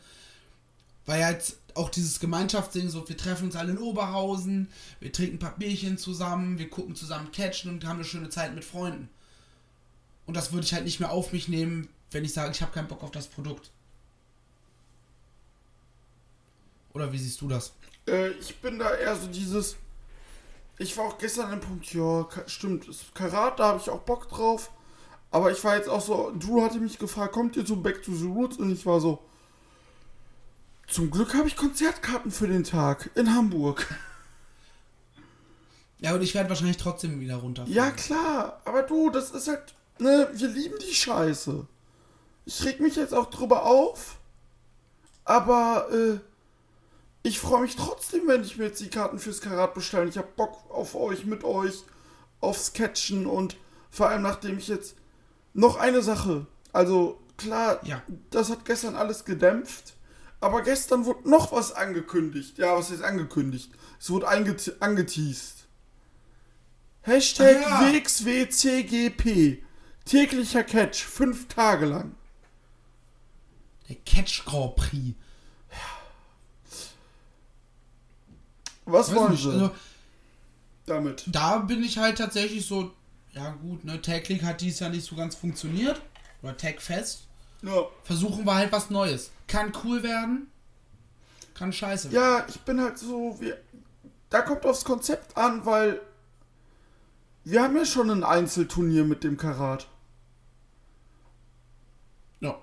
Weil 1.06 1.24
halt 1.24 1.56
auch 1.74 1.88
dieses 1.88 2.20
Gemeinschaftsding, 2.20 2.90
so 2.90 3.08
wir 3.08 3.16
treffen 3.16 3.46
uns 3.46 3.56
alle 3.56 3.72
in 3.72 3.78
Oberhausen, 3.78 4.68
wir 5.00 5.12
trinken 5.12 5.36
ein 5.36 5.38
paar 5.38 5.56
Bierchen 5.56 5.96
zusammen, 5.96 6.58
wir 6.58 6.68
gucken 6.68 6.94
zusammen 6.94 7.32
Catchen 7.32 7.70
und 7.70 7.86
haben 7.86 7.96
eine 7.96 8.04
schöne 8.04 8.28
Zeit 8.28 8.54
mit 8.54 8.64
Freunden. 8.64 9.08
Und 10.26 10.36
das 10.36 10.52
würde 10.52 10.66
ich 10.66 10.74
halt 10.74 10.84
nicht 10.84 11.00
mehr 11.00 11.10
auf 11.10 11.32
mich 11.32 11.48
nehmen, 11.48 11.88
wenn 12.10 12.24
ich 12.24 12.34
sage, 12.34 12.50
ich 12.50 12.60
habe 12.60 12.72
keinen 12.72 12.88
Bock 12.88 13.02
auf 13.02 13.10
das 13.10 13.28
Produkt. 13.28 13.70
Oder 16.92 17.12
wie 17.12 17.18
siehst 17.18 17.40
du 17.40 17.48
das? 17.48 17.72
Äh, 18.06 18.30
ich 18.32 18.56
bin 18.56 18.78
da 18.78 18.94
eher 18.94 19.16
so 19.16 19.28
dieses. 19.28 19.76
Ich 20.78 20.96
war 20.96 21.06
auch 21.06 21.18
gestern 21.18 21.46
an 21.46 21.58
dem 21.58 21.68
Punkt, 21.68 21.92
ja, 21.92 22.26
stimmt, 22.46 22.86
ist 22.88 23.14
Karat, 23.14 23.58
da 23.58 23.68
habe 23.68 23.80
ich 23.80 23.90
auch 23.90 24.00
Bock 24.00 24.28
drauf. 24.28 24.70
Aber 25.30 25.50
ich 25.50 25.62
war 25.64 25.76
jetzt 25.76 25.88
auch 25.88 26.00
so, 26.00 26.32
Drew 26.38 26.62
hatte 26.62 26.78
mich 26.78 26.98
gefragt, 26.98 27.32
kommt 27.32 27.56
ihr 27.56 27.66
zu 27.66 27.82
Back 27.82 28.02
to 28.02 28.14
the 28.14 28.26
Roots? 28.26 28.56
Und 28.56 28.70
ich 28.72 28.86
war 28.86 29.00
so, 29.00 29.18
zum 30.86 31.10
Glück 31.10 31.34
habe 31.34 31.48
ich 31.48 31.56
Konzertkarten 31.56 32.30
für 32.30 32.46
den 32.46 32.64
Tag 32.64 33.10
in 33.14 33.34
Hamburg. 33.34 33.86
Ja, 36.00 36.14
und 36.14 36.22
ich 36.22 36.32
werde 36.32 36.48
wahrscheinlich 36.48 36.76
trotzdem 36.76 37.18
wieder 37.18 37.34
runterfahren. 37.34 37.74
Ja, 37.74 37.90
klar, 37.90 38.60
aber 38.64 38.82
du, 38.84 39.10
das 39.10 39.32
ist 39.32 39.48
halt, 39.48 39.74
ne, 39.98 40.28
wir 40.32 40.46
lieben 40.46 40.76
die 40.78 40.94
Scheiße. 40.94 41.66
Ich 42.44 42.64
reg 42.64 42.78
mich 42.78 42.94
jetzt 42.94 43.12
auch 43.12 43.26
drüber 43.26 43.64
auf, 43.64 44.20
aber, 45.24 45.88
äh, 45.92 46.20
ich 47.28 47.38
freue 47.38 47.62
mich 47.62 47.76
trotzdem, 47.76 48.26
wenn 48.26 48.42
ich 48.42 48.56
mir 48.56 48.64
jetzt 48.66 48.80
die 48.80 48.88
Karten 48.88 49.18
fürs 49.18 49.40
Karat 49.40 49.74
bestelle. 49.74 50.08
Ich 50.08 50.16
habe 50.18 50.28
Bock 50.36 50.70
auf 50.70 50.94
euch, 50.94 51.24
mit 51.24 51.44
euch, 51.44 51.84
aufs 52.40 52.72
Catchen 52.72 53.26
und 53.26 53.56
vor 53.90 54.08
allem 54.08 54.22
nachdem 54.22 54.58
ich 54.58 54.68
jetzt 54.68 54.96
noch 55.54 55.76
eine 55.76 56.02
Sache, 56.02 56.46
also 56.72 57.20
klar, 57.36 57.80
Ja. 57.84 58.02
das 58.30 58.50
hat 58.50 58.64
gestern 58.64 58.96
alles 58.96 59.24
gedämpft, 59.24 59.94
aber 60.40 60.62
gestern 60.62 61.04
wurde 61.04 61.28
noch 61.28 61.52
was 61.52 61.72
angekündigt. 61.72 62.58
Ja, 62.58 62.76
was 62.76 62.90
ist 62.90 63.02
angekündigt? 63.02 63.70
Es 64.00 64.10
wurde 64.10 64.28
anget 64.28 64.76
angeteased. 64.80 65.66
Hashtag 67.02 67.56
Ah, 67.66 67.86
ja. 67.88 67.92
WXWCGP. 67.92 69.62
Täglicher 70.04 70.62
Catch, 70.64 71.02
fünf 71.04 71.48
Tage 71.48 71.86
lang. 71.86 72.14
Der 73.88 73.96
Catch 73.96 74.44
Grand 74.44 74.76
Prix. 74.76 75.14
Was 78.92 79.14
wollen 79.14 79.32
nicht, 79.32 79.42
sie 79.42 79.50
also, 79.50 79.70
damit? 80.86 81.24
da 81.26 81.58
bin 81.58 81.82
ich 81.82 81.98
halt 81.98 82.18
tatsächlich 82.18 82.66
so, 82.66 82.90
ja 83.32 83.50
gut, 83.50 83.84
ne, 83.84 84.00
Tag 84.00 84.28
League 84.28 84.42
hat 84.42 84.60
dies 84.60 84.80
Jahr 84.80 84.90
nicht 84.90 85.06
so 85.06 85.14
ganz 85.16 85.34
funktioniert. 85.34 86.00
Oder 86.42 86.56
Tag 86.56 86.80
Fest. 86.80 87.26
Ja. 87.62 87.86
Versuchen 88.04 88.44
wir 88.44 88.54
halt 88.54 88.72
was 88.72 88.90
Neues. 88.90 89.30
Kann 89.46 89.72
cool 89.84 90.02
werden, 90.02 90.48
kann 91.54 91.72
scheiße 91.72 92.12
werden. 92.12 92.22
Ja, 92.22 92.46
ich 92.48 92.60
bin 92.60 92.80
halt 92.80 92.98
so, 92.98 93.36
wir, 93.40 93.58
da 94.30 94.42
kommt 94.42 94.64
aufs 94.64 94.84
Konzept 94.84 95.36
an, 95.36 95.64
weil 95.66 96.00
wir 97.44 97.62
haben 97.62 97.76
ja 97.76 97.84
schon 97.84 98.10
ein 98.10 98.24
Einzelturnier 98.24 99.04
mit 99.04 99.24
dem 99.24 99.36
Karat. 99.36 99.88
Ja. 102.40 102.58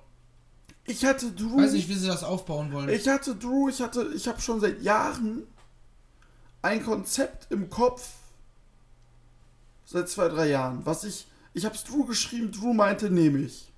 Ich 0.85 1.03
hatte 1.03 1.31
Drew, 1.31 1.57
Weiß 1.57 1.73
nicht, 1.73 1.89
wie 1.89 1.95
sie 1.95 2.07
das 2.07 2.23
aufbauen 2.23 2.71
wollen. 2.71 2.89
ich 2.89 3.07
hatte 3.07 3.35
Drew, 3.35 3.67
ich 3.67 3.81
hatte, 3.81 4.11
ich 4.15 4.27
habe 4.27 4.39
schon 4.39 4.59
seit 4.61 4.81
Jahren 4.81 5.43
ein 6.65 6.83
Konzept 6.83 7.51
im 7.51 7.69
Kopf, 7.69 8.09
seit 9.85 10.09
zwei, 10.09 10.27
drei 10.29 10.47
Jahren, 10.49 10.85
was 10.85 11.03
ich, 11.03 11.27
ich 11.53 11.63
habe 11.65 11.75
es 11.75 11.83
Drew 11.83 12.05
geschrieben, 12.05 12.51
Drew 12.51 12.73
meinte, 12.73 13.09
nehme 13.09 13.39
ich. 13.39 13.71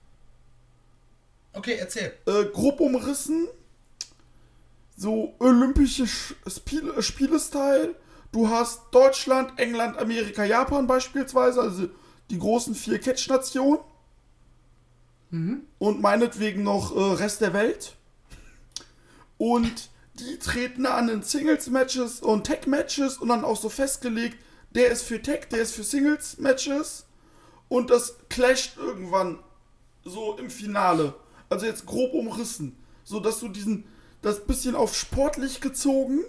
okay, 1.54 1.76
erzähl. 1.76 2.14
äh, 2.26 2.46
grob 2.46 2.80
umrissen. 2.80 3.48
So 4.96 5.36
olympische 5.40 6.04
Sch- 6.06 6.34
Spiele, 6.50 7.04
Spiele-Style. 7.04 7.94
Du 8.32 8.50
hast 8.50 8.82
Deutschland, 8.92 9.60
England, 9.60 9.98
Amerika, 9.98 10.44
Japan 10.44 10.88
beispielsweise, 10.88 11.62
also 11.62 11.88
die 12.30 12.40
großen 12.40 12.74
vier 12.74 13.00
Catch-Nationen. 13.00 13.80
Und 15.30 16.02
meinetwegen 16.02 16.64
noch 16.64 16.96
äh, 16.96 17.00
Rest 17.16 17.42
der 17.42 17.54
Welt. 17.54 17.96
Und 19.38 19.90
die 20.20 20.40
treten 20.40 20.86
an 20.86 21.10
in 21.10 21.24
Singles-Matches 21.24 22.22
und 22.22 22.48
Tag-Matches 22.48 23.18
und 23.18 23.30
dann 23.30 23.44
auch 23.44 23.58
so 23.58 23.70
festgelegt, 23.70 24.38
der 24.72 24.90
ist 24.92 25.04
für 25.04 25.22
Tag, 25.22 25.50
der 25.50 25.60
ist 25.60 25.74
für 25.74 25.84
Singles-Matches. 25.84 27.06
Und 27.70 27.90
das 27.90 28.16
clasht 28.30 28.78
irgendwann 28.78 29.40
so 30.04 30.38
im 30.38 30.50
Finale. 30.50 31.14
Also 31.50 31.66
jetzt 31.66 31.86
grob 31.86 32.14
umrissen. 32.14 32.78
So 33.04 33.20
dass 33.20 33.40
du 33.40 33.50
diesen, 33.50 33.86
das 34.22 34.46
bisschen 34.46 34.76
auf 34.76 34.96
sportlich 34.96 35.62
gezogen. 35.62 36.24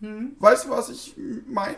Weißt 0.00 0.64
du, 0.64 0.70
was 0.70 0.88
ich 0.88 1.14
meine? 1.46 1.76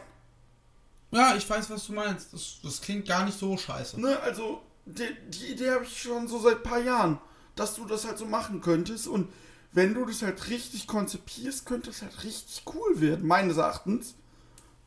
Ja, 1.10 1.34
ich 1.36 1.48
weiß, 1.48 1.68
was 1.70 1.86
du 1.86 1.92
meinst. 1.92 2.32
Das, 2.32 2.58
das 2.62 2.80
klingt 2.80 3.06
gar 3.06 3.24
nicht 3.24 3.38
so 3.38 3.56
scheiße. 3.56 4.00
Ne, 4.00 4.18
also 4.20 4.62
die, 4.86 5.08
die 5.28 5.52
Idee 5.52 5.70
habe 5.70 5.84
ich 5.84 6.00
schon 6.00 6.28
so 6.28 6.38
seit 6.38 6.58
ein 6.58 6.62
paar 6.62 6.80
Jahren, 6.80 7.18
dass 7.56 7.74
du 7.74 7.84
das 7.84 8.06
halt 8.06 8.18
so 8.18 8.26
machen 8.26 8.60
könntest. 8.60 9.08
Und 9.08 9.28
wenn 9.72 9.94
du 9.94 10.04
das 10.04 10.22
halt 10.22 10.48
richtig 10.48 10.86
konzipierst, 10.86 11.66
könnte 11.66 11.90
es 11.90 12.02
halt 12.02 12.24
richtig 12.24 12.62
cool 12.74 13.00
werden, 13.00 13.26
meines 13.26 13.56
Erachtens. 13.56 14.14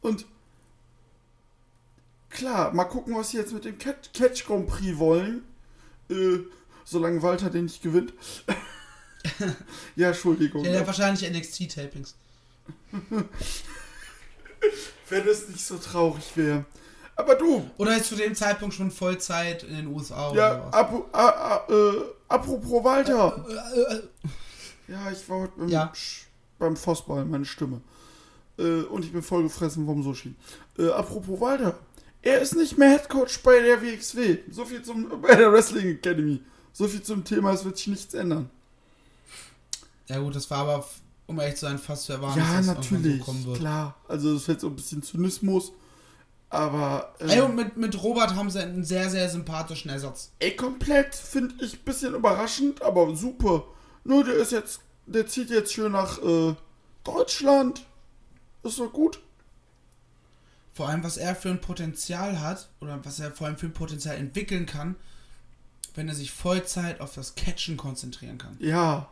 Und 0.02 0.26
klar, 2.30 2.74
mal 2.74 2.86
gucken, 2.86 3.16
was 3.16 3.32
sie 3.32 3.38
jetzt 3.38 3.54
mit 3.54 3.66
dem 3.66 3.78
Catch, 3.78 4.14
Catch 4.14 4.46
Grand 4.46 4.68
Prix 4.68 4.98
wollen. 4.98 5.44
Äh, 6.10 6.40
solange 6.84 7.22
Walter 7.24 7.50
den 7.50 7.66
nicht 7.66 7.82
gewinnt. 7.82 8.14
ja, 9.96 10.10
Entschuldigung. 10.10 10.64
Ja, 10.64 10.72
der 10.72 10.82
hat 10.82 10.88
wahrscheinlich 10.88 11.28
NXT-Tapings. 11.30 12.14
Wenn 15.10 15.28
es 15.28 15.50
nicht 15.50 15.66
so 15.66 15.78
traurig 15.78 16.26
wäre. 16.36 16.66
Aber 17.16 17.36
du, 17.36 17.70
Oder 17.78 17.96
ist 17.96 18.08
zu 18.08 18.16
dem 18.16 18.36
Zeitpunkt 18.36 18.76
schon 18.76 18.92
Vollzeit 18.92 19.64
in 19.64 19.76
den 19.76 19.88
USA 19.88 20.32
oder 20.32 20.40
ja, 20.40 20.68
was? 20.72 20.74
ap 21.14 21.70
äh, 21.70 22.04
apropos 22.28 22.84
Walter. 22.84 23.46
Äh, 23.74 23.96
äh, 23.96 24.02
Ja, 24.88 25.12
ich 25.12 25.28
war 25.30 25.40
heute 25.40 25.54
beim, 25.58 25.68
Ja. 25.70 25.92
Beim 26.60 26.76
Vossball, 26.78 27.26
meine 27.26 27.46
Stimme. 27.46 27.82
Äh, 28.58 28.82
und 28.84 29.04
ich 29.04 29.12
bin 29.12 29.22
vollgefressen 29.22 29.86
vom 29.86 30.04
Sushi. 30.04 30.36
Äh, 30.78 30.90
apropos 30.90 31.40
Walter. 31.40 31.78
Er 32.22 32.40
ist 32.40 32.56
nicht 32.56 32.78
mehr 32.78 32.90
Headcoach 32.92 33.40
bei 33.44 33.60
der 33.60 33.82
WXW. 33.82 34.40
So 34.50 34.66
viel 34.66 34.82
zum, 34.82 35.10
bei 35.22 35.36
der 35.36 35.52
Wrestling 35.52 35.88
Academy. 35.96 36.42
So 36.72 36.88
viel 36.88 37.02
zum 37.02 37.24
Thema, 37.24 37.54
es 37.54 37.64
wird 37.66 37.78
sich 37.78 37.88
nichts 37.88 38.14
ändern. 38.14 38.50
Ja 40.08 40.20
gut, 40.20 40.36
das 40.36 40.50
war 40.50 40.60
aber, 40.60 40.88
um 41.28 41.40
ehrlich 41.40 41.56
zu 41.56 41.66
sein, 41.66 41.78
fast 41.78 42.06
zu 42.06 42.14
erwarten, 42.14 42.40
ja, 42.40 42.58
dass 42.58 42.68
das 42.68 42.76
natürlich. 42.76 43.20
so 43.20 43.26
kommen 43.26 43.46
wird. 43.46 43.58
klar. 43.58 43.96
Also, 44.08 44.34
das 44.34 44.44
ist 44.44 44.48
jetzt 44.48 44.62
so 44.62 44.68
ein 44.68 44.76
bisschen 44.76 45.02
Zynismus. 45.04 45.72
Aber. 46.50 47.14
Äh, 47.20 47.36
Ey, 47.36 47.42
und 47.42 47.56
mit, 47.56 47.76
mit 47.76 48.02
Robert 48.04 48.36
haben 48.36 48.50
sie 48.50 48.62
einen 48.62 48.84
sehr, 48.84 49.10
sehr 49.10 49.30
sympathischen 49.30 49.90
Ersatz. 49.90 50.32
ey, 50.40 50.56
komplett 50.56 51.16
finde 51.16 51.56
ich 51.64 51.74
ein 51.74 51.86
bisschen 51.86 52.14
überraschend, 52.14 52.82
aber 52.82 53.16
super. 53.16 53.66
Nur 54.06 54.24
der 54.24 54.36
ist 54.36 54.52
jetzt. 54.54 54.80
Der 55.08 55.28
zieht 55.28 55.50
jetzt 55.50 55.74
schön 55.74 55.92
nach 55.92 56.18
äh, 56.24 56.56
Deutschland. 57.04 57.86
Ist 58.64 58.80
doch 58.80 58.92
gut. 58.92 59.20
Vor 60.74 60.90
allem, 60.90 61.04
was 61.04 61.18
er 61.18 61.36
für 61.36 61.50
ein 61.50 61.62
Potenzial 61.62 62.40
hat, 62.40 62.70
oder 62.82 63.04
was 63.06 63.20
er 63.20 63.32
vor 63.32 63.48
allem 63.48 63.58
für 63.58 63.68
ein 63.68 63.74
Potenzial 63.74 64.16
entwickeln 64.16 64.66
kann, 64.66 64.96
wenn 65.94 66.08
er 66.10 66.16
sich 66.16 66.32
Vollzeit 66.32 67.02
auf 67.02 67.14
das 67.14 67.36
Catchen 67.36 67.78
konzentrieren 67.78 68.38
kann. 68.38 68.58
Ja, 68.60 69.08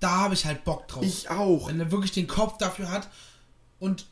Da 0.00 0.10
habe 0.16 0.34
ich 0.34 0.46
halt 0.46 0.64
Bock 0.64 0.88
drauf. 0.88 1.02
ich 1.04 1.28
auch. 1.30 1.68
wenn 1.68 1.78
er 1.78 1.90
wirklich 1.92 2.12
den 2.12 2.26
Kopf 2.26 2.56
dafür 2.58 2.90
hat 2.90 3.08
und 3.78 4.06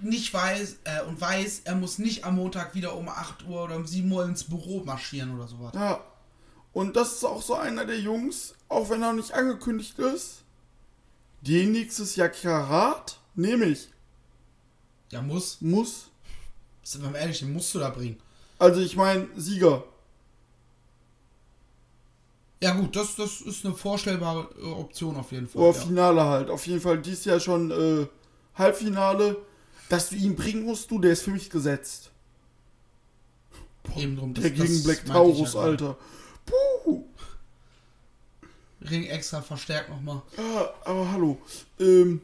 nicht 0.00 0.32
weiß, 0.32 0.76
äh, 0.84 1.02
und 1.02 1.20
weiß, 1.20 1.62
er 1.64 1.74
muss 1.74 1.98
nicht 1.98 2.24
am 2.24 2.36
Montag 2.36 2.74
wieder 2.74 2.96
um 2.96 3.08
8 3.08 3.46
Uhr 3.46 3.64
oder 3.64 3.76
um 3.76 3.86
7 3.86 4.10
Uhr 4.10 4.24
ins 4.24 4.44
Büro 4.44 4.82
marschieren 4.84 5.34
oder 5.34 5.46
sowas. 5.48 5.72
Ja. 5.74 6.00
Und 6.72 6.96
das 6.96 7.14
ist 7.14 7.24
auch 7.24 7.42
so 7.42 7.54
einer 7.54 7.84
der 7.84 8.00
Jungs, 8.00 8.54
auch 8.68 8.88
wenn 8.90 9.02
er 9.02 9.08
noch 9.08 9.16
nicht 9.16 9.32
angekündigt 9.34 9.98
ist, 9.98 10.42
den 11.42 11.72
nächstes 11.72 12.16
Jahr 12.16 12.28
Karat 12.30 13.18
nehme 13.34 13.66
ich. 13.66 13.88
Ja, 15.10 15.20
muss. 15.20 15.60
Muss. 15.60 16.06
Sind 16.82 17.02
wir 17.02 17.10
mal 17.10 17.18
ehrlich, 17.18 17.40
den 17.40 17.52
musst 17.52 17.74
du 17.74 17.78
da 17.78 17.90
bringen. 17.90 18.18
Also 18.58 18.80
ich 18.80 18.96
meine, 18.96 19.28
Sieger. 19.36 19.84
Ja 22.62 22.74
gut, 22.74 22.94
das, 22.94 23.16
das 23.16 23.40
ist 23.40 23.64
eine 23.66 23.74
vorstellbare 23.74 24.48
äh, 24.58 24.64
Option 24.64 25.16
auf 25.16 25.32
jeden 25.32 25.48
Fall. 25.48 25.62
Oder 25.62 25.76
ja. 25.78 25.84
Finale 25.84 26.24
halt. 26.24 26.48
Auf 26.50 26.66
jeden 26.66 26.80
Fall 26.80 26.98
dies 26.98 27.24
Jahr 27.24 27.40
schon 27.40 27.70
äh, 27.70 28.06
Halbfinale. 28.54 29.36
Dass 29.88 30.08
du 30.08 30.16
ihn 30.16 30.36
bringen 30.36 30.64
musst, 30.64 30.90
du, 30.90 30.98
der 31.00 31.12
ist 31.12 31.22
für 31.22 31.32
mich 31.32 31.50
gesetzt. 31.50 32.12
Eben 33.96 34.16
drum. 34.16 34.32
Der 34.32 34.44
das- 34.44 34.52
gegen 34.52 34.72
das 34.74 34.84
Black 34.84 35.04
Taurus, 35.04 35.54
ja 35.54 35.62
gerade. 35.62 35.96
Puh. 36.46 37.04
Ring 38.80 39.04
extra 39.06 39.42
verstärkt 39.42 39.90
nochmal. 39.90 40.22
Ja, 40.36 40.74
aber 40.84 41.12
hallo. 41.12 41.40
Ähm. 41.78 42.20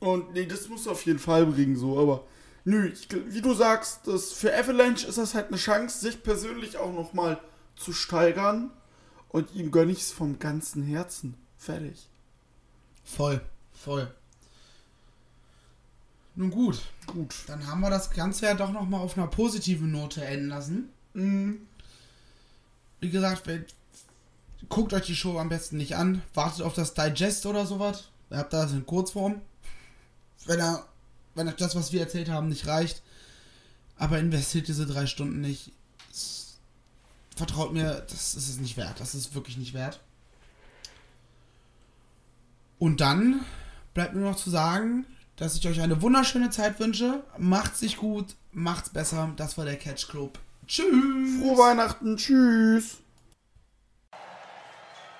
Und 0.00 0.34
nee, 0.34 0.46
das 0.46 0.68
musst 0.68 0.86
du 0.86 0.90
auf 0.90 1.06
jeden 1.06 1.18
Fall 1.18 1.46
bringen, 1.46 1.76
so, 1.76 1.98
aber. 1.98 2.24
Nö, 2.66 2.88
ich, 2.88 3.08
wie 3.10 3.42
du 3.42 3.52
sagst, 3.54 4.06
das, 4.06 4.32
für 4.32 4.54
Avalanche 4.56 5.06
ist 5.06 5.18
das 5.18 5.34
halt 5.34 5.48
eine 5.48 5.56
Chance, 5.58 5.98
sich 5.98 6.22
persönlich 6.22 6.78
auch 6.78 6.92
nochmal 6.92 7.38
zu 7.76 7.92
steigern. 7.92 8.70
Und 9.28 9.54
ihm 9.54 9.70
gönn 9.70 9.90
ich's 9.90 10.12
vom 10.12 10.38
ganzen 10.38 10.82
Herzen. 10.84 11.34
Fertig. 11.58 12.08
Voll, 13.04 13.40
voll. 13.72 14.10
Nun 16.36 16.50
gut, 16.50 16.80
Gut. 17.06 17.34
dann 17.46 17.66
haben 17.66 17.80
wir 17.80 17.90
das 17.90 18.10
Ganze 18.10 18.46
ja 18.46 18.54
doch 18.54 18.72
nochmal 18.72 19.00
auf 19.00 19.16
einer 19.16 19.26
positiven 19.28 19.92
Note 19.92 20.24
enden 20.24 20.48
lassen. 20.48 20.88
Mhm. 21.14 21.66
Wie 23.04 23.10
gesagt, 23.10 23.46
guckt 24.70 24.94
euch 24.94 25.04
die 25.04 25.14
Show 25.14 25.38
am 25.38 25.50
besten 25.50 25.76
nicht 25.76 25.94
an. 25.94 26.22
Wartet 26.32 26.62
auf 26.62 26.72
das 26.72 26.94
Digest 26.94 27.44
oder 27.44 27.66
sowas. 27.66 28.08
Ihr 28.30 28.38
habt 28.38 28.54
das 28.54 28.72
in 28.72 28.86
Kurzform. 28.86 29.42
Wenn 30.46 30.58
er, 30.58 30.86
wenn 31.34 31.52
das, 31.54 31.76
was 31.76 31.92
wir 31.92 32.00
erzählt 32.00 32.30
haben, 32.30 32.48
nicht 32.48 32.66
reicht. 32.66 33.02
Aber 33.98 34.18
investiert 34.18 34.68
diese 34.68 34.86
drei 34.86 35.04
Stunden 35.04 35.42
nicht. 35.42 35.70
Vertraut 37.36 37.74
mir, 37.74 38.06
das 38.08 38.36
ist 38.36 38.48
es 38.48 38.56
nicht 38.56 38.78
wert. 38.78 38.98
Das 39.00 39.14
ist 39.14 39.34
wirklich 39.34 39.58
nicht 39.58 39.74
wert. 39.74 40.00
Und 42.78 43.02
dann 43.02 43.44
bleibt 43.92 44.14
nur 44.14 44.30
noch 44.30 44.36
zu 44.36 44.48
sagen, 44.48 45.04
dass 45.36 45.56
ich 45.56 45.68
euch 45.68 45.82
eine 45.82 46.00
wunderschöne 46.00 46.48
Zeit 46.48 46.80
wünsche. 46.80 47.22
Macht's 47.36 47.80
sich 47.80 47.98
gut, 47.98 48.34
macht's 48.50 48.88
besser. 48.88 49.30
Das 49.36 49.58
war 49.58 49.66
der 49.66 49.76
Catch 49.76 50.08
Club. 50.08 50.38
Tschüss. 50.66 51.40
Frohe 51.40 51.58
Weihnachten. 51.58 52.16
Tschüss. 52.16 52.98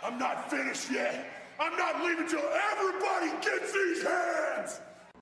I'm 0.03 0.18
not 0.18 0.51
finished 0.51 0.90
yet. 0.90 1.26
I'm 1.59 1.76
not 1.76 2.03
leaving 2.05 2.28
till 2.28 2.45
everybody 2.72 3.30
gets 3.40 3.72
these 3.72 4.03
hands. 4.03 4.80